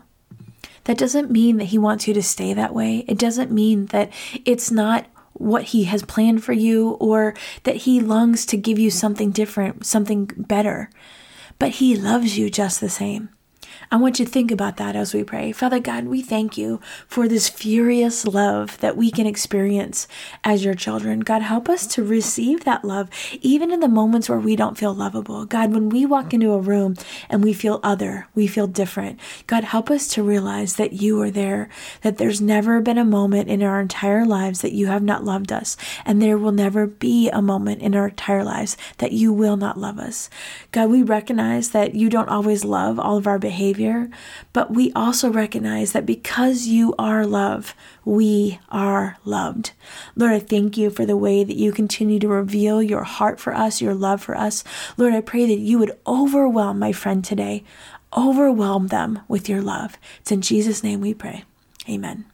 That 0.85 0.97
doesn't 0.97 1.31
mean 1.31 1.57
that 1.57 1.65
He 1.65 1.77
wants 1.77 2.07
you 2.07 2.13
to 2.15 2.23
stay 2.23 2.53
that 2.53 2.73
way. 2.73 3.05
It 3.07 3.19
doesn't 3.19 3.51
mean 3.51 3.87
that 3.87 4.11
it's 4.45 4.71
not 4.71 5.05
what 5.39 5.63
he 5.63 5.85
has 5.85 6.03
planned 6.03 6.43
for 6.43 6.53
you 6.53 6.91
or 6.99 7.33
that 7.63 7.77
he 7.77 7.99
longs 7.99 8.45
to 8.47 8.57
give 8.57 8.77
you 8.77 8.91
something 8.91 9.31
different, 9.31 9.85
something 9.85 10.25
better. 10.35 10.89
But 11.57 11.71
he 11.71 11.95
loves 11.95 12.37
you 12.37 12.49
just 12.49 12.79
the 12.79 12.89
same. 12.89 13.29
I 13.91 13.95
want 13.95 14.19
you 14.19 14.25
to 14.25 14.31
think 14.31 14.51
about 14.51 14.77
that 14.77 14.95
as 14.95 15.13
we 15.13 15.23
pray. 15.23 15.51
Father 15.51 15.79
God, 15.79 16.05
we 16.05 16.21
thank 16.21 16.57
you 16.57 16.79
for 17.07 17.27
this 17.27 17.49
furious 17.49 18.25
love 18.25 18.77
that 18.79 18.97
we 18.97 19.11
can 19.11 19.25
experience 19.25 20.07
as 20.43 20.63
your 20.65 20.73
children. 20.73 21.21
God, 21.21 21.41
help 21.41 21.69
us 21.69 21.85
to 21.87 22.03
receive 22.03 22.63
that 22.63 22.83
love, 22.83 23.09
even 23.41 23.71
in 23.71 23.79
the 23.79 23.87
moments 23.87 24.29
where 24.29 24.39
we 24.39 24.55
don't 24.55 24.77
feel 24.77 24.93
lovable. 24.93 25.45
God, 25.45 25.71
when 25.71 25.89
we 25.89 26.05
walk 26.05 26.33
into 26.33 26.53
a 26.53 26.59
room 26.59 26.95
and 27.29 27.43
we 27.43 27.53
feel 27.53 27.79
other, 27.83 28.27
we 28.35 28.47
feel 28.47 28.67
different. 28.67 29.19
God, 29.47 29.63
help 29.63 29.89
us 29.89 30.07
to 30.09 30.23
realize 30.23 30.75
that 30.75 30.93
you 30.93 31.21
are 31.21 31.31
there, 31.31 31.69
that 32.01 32.17
there's 32.17 32.41
never 32.41 32.81
been 32.81 32.97
a 32.97 33.05
moment 33.05 33.49
in 33.49 33.63
our 33.63 33.79
entire 33.79 34.25
lives 34.25 34.61
that 34.61 34.73
you 34.73 34.87
have 34.87 35.03
not 35.03 35.23
loved 35.23 35.51
us, 35.51 35.77
and 36.05 36.21
there 36.21 36.37
will 36.37 36.51
never 36.51 36.85
be 36.85 37.29
a 37.29 37.41
moment 37.41 37.81
in 37.81 37.95
our 37.95 38.07
entire 38.09 38.43
lives 38.43 38.77
that 38.99 39.13
you 39.13 39.33
will 39.33 39.57
not 39.57 39.77
love 39.77 39.99
us. 39.99 40.29
God, 40.71 40.89
we 40.89 41.01
recognize 41.01 41.69
that 41.69 41.95
you 41.95 42.09
don't 42.09 42.29
always 42.29 42.63
love 42.63 42.99
all 42.99 43.17
of 43.17 43.27
our 43.27 43.39
behavior 43.39 43.58
Savior, 43.59 44.09
but 44.53 44.71
we 44.71 44.89
also 44.93 45.29
recognize 45.29 45.91
that 45.91 46.05
because 46.05 46.67
you 46.67 46.95
are 46.97 47.25
love, 47.25 47.75
we 48.05 48.57
are 48.69 49.17
loved. 49.25 49.73
Lord, 50.15 50.31
I 50.31 50.39
thank 50.39 50.77
you 50.77 50.89
for 50.89 51.05
the 51.05 51.17
way 51.17 51.43
that 51.43 51.57
you 51.57 51.73
continue 51.73 52.19
to 52.19 52.27
reveal 52.29 52.81
your 52.81 53.03
heart 53.03 53.37
for 53.37 53.53
us, 53.53 53.81
your 53.81 53.93
love 53.93 54.21
for 54.21 54.37
us. 54.37 54.63
Lord, 54.95 55.13
I 55.13 55.19
pray 55.19 55.45
that 55.45 55.59
you 55.59 55.77
would 55.77 55.97
overwhelm 56.07 56.79
my 56.79 56.93
friend 56.93 57.23
today, 57.23 57.65
overwhelm 58.15 58.87
them 58.87 59.19
with 59.27 59.49
your 59.49 59.61
love. 59.61 59.97
It's 60.21 60.31
in 60.31 60.41
Jesus' 60.41 60.81
name 60.81 61.01
we 61.01 61.13
pray. 61.13 61.43
Amen. 61.89 62.25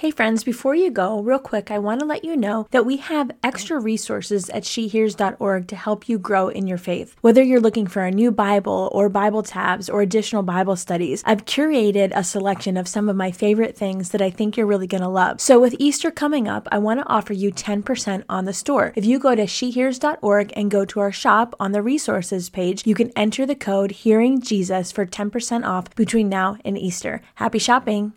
Hey 0.00 0.10
friends, 0.10 0.44
before 0.44 0.74
you 0.74 0.90
go, 0.90 1.20
real 1.20 1.38
quick, 1.38 1.70
I 1.70 1.78
want 1.78 2.00
to 2.00 2.06
let 2.06 2.24
you 2.24 2.34
know 2.34 2.66
that 2.70 2.86
we 2.86 2.96
have 2.96 3.32
extra 3.42 3.78
resources 3.78 4.48
at 4.48 4.62
shehears.org 4.62 5.68
to 5.68 5.76
help 5.76 6.08
you 6.08 6.18
grow 6.18 6.48
in 6.48 6.66
your 6.66 6.78
faith. 6.78 7.14
Whether 7.20 7.42
you're 7.42 7.60
looking 7.60 7.86
for 7.86 8.04
a 8.04 8.10
new 8.10 8.30
Bible 8.30 8.88
or 8.92 9.10
Bible 9.10 9.42
tabs 9.42 9.90
or 9.90 10.00
additional 10.00 10.42
Bible 10.42 10.76
studies, 10.76 11.22
I've 11.26 11.44
curated 11.44 12.12
a 12.14 12.24
selection 12.24 12.78
of 12.78 12.88
some 12.88 13.10
of 13.10 13.16
my 13.16 13.30
favorite 13.30 13.76
things 13.76 14.08
that 14.12 14.22
I 14.22 14.30
think 14.30 14.56
you're 14.56 14.64
really 14.64 14.86
going 14.86 15.02
to 15.02 15.08
love. 15.08 15.38
So 15.38 15.60
with 15.60 15.76
Easter 15.78 16.10
coming 16.10 16.48
up, 16.48 16.66
I 16.72 16.78
want 16.78 17.00
to 17.00 17.06
offer 17.06 17.34
you 17.34 17.52
10% 17.52 18.24
on 18.26 18.46
the 18.46 18.54
store. 18.54 18.94
If 18.96 19.04
you 19.04 19.18
go 19.18 19.34
to 19.34 19.44
shehears.org 19.44 20.54
and 20.56 20.70
go 20.70 20.86
to 20.86 21.00
our 21.00 21.12
shop 21.12 21.54
on 21.60 21.72
the 21.72 21.82
resources 21.82 22.48
page, 22.48 22.86
you 22.86 22.94
can 22.94 23.12
enter 23.16 23.44
the 23.44 23.54
code 23.54 23.90
Hearing 23.90 24.40
Jesus 24.40 24.92
for 24.92 25.04
10% 25.04 25.66
off 25.66 25.94
between 25.94 26.30
now 26.30 26.56
and 26.64 26.78
Easter. 26.78 27.20
Happy 27.34 27.58
shopping! 27.58 28.14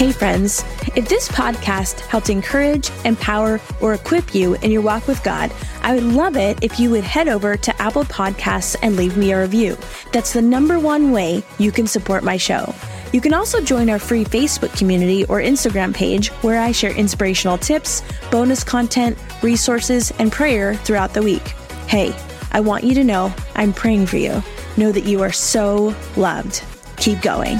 Hey, 0.00 0.12
friends. 0.12 0.64
If 0.96 1.10
this 1.10 1.28
podcast 1.28 2.00
helped 2.06 2.30
encourage, 2.30 2.90
empower, 3.04 3.60
or 3.82 3.92
equip 3.92 4.34
you 4.34 4.54
in 4.54 4.70
your 4.70 4.80
walk 4.80 5.06
with 5.06 5.22
God, 5.22 5.52
I 5.82 5.94
would 5.94 6.04
love 6.04 6.38
it 6.38 6.64
if 6.64 6.80
you 6.80 6.88
would 6.88 7.04
head 7.04 7.28
over 7.28 7.54
to 7.58 7.82
Apple 7.82 8.04
Podcasts 8.04 8.76
and 8.80 8.96
leave 8.96 9.18
me 9.18 9.32
a 9.32 9.42
review. 9.42 9.76
That's 10.10 10.32
the 10.32 10.40
number 10.40 10.78
one 10.80 11.12
way 11.12 11.42
you 11.58 11.70
can 11.70 11.86
support 11.86 12.24
my 12.24 12.38
show. 12.38 12.74
You 13.12 13.20
can 13.20 13.34
also 13.34 13.60
join 13.60 13.90
our 13.90 13.98
free 13.98 14.24
Facebook 14.24 14.74
community 14.74 15.26
or 15.26 15.38
Instagram 15.38 15.94
page 15.94 16.28
where 16.40 16.62
I 16.62 16.72
share 16.72 16.96
inspirational 16.96 17.58
tips, 17.58 18.02
bonus 18.30 18.64
content, 18.64 19.18
resources, 19.42 20.12
and 20.12 20.32
prayer 20.32 20.76
throughout 20.76 21.12
the 21.12 21.22
week. 21.22 21.46
Hey, 21.88 22.16
I 22.52 22.60
want 22.60 22.84
you 22.84 22.94
to 22.94 23.04
know 23.04 23.34
I'm 23.54 23.74
praying 23.74 24.06
for 24.06 24.16
you. 24.16 24.42
Know 24.78 24.92
that 24.92 25.04
you 25.04 25.20
are 25.20 25.30
so 25.30 25.94
loved. 26.16 26.62
Keep 26.96 27.20
going. 27.20 27.58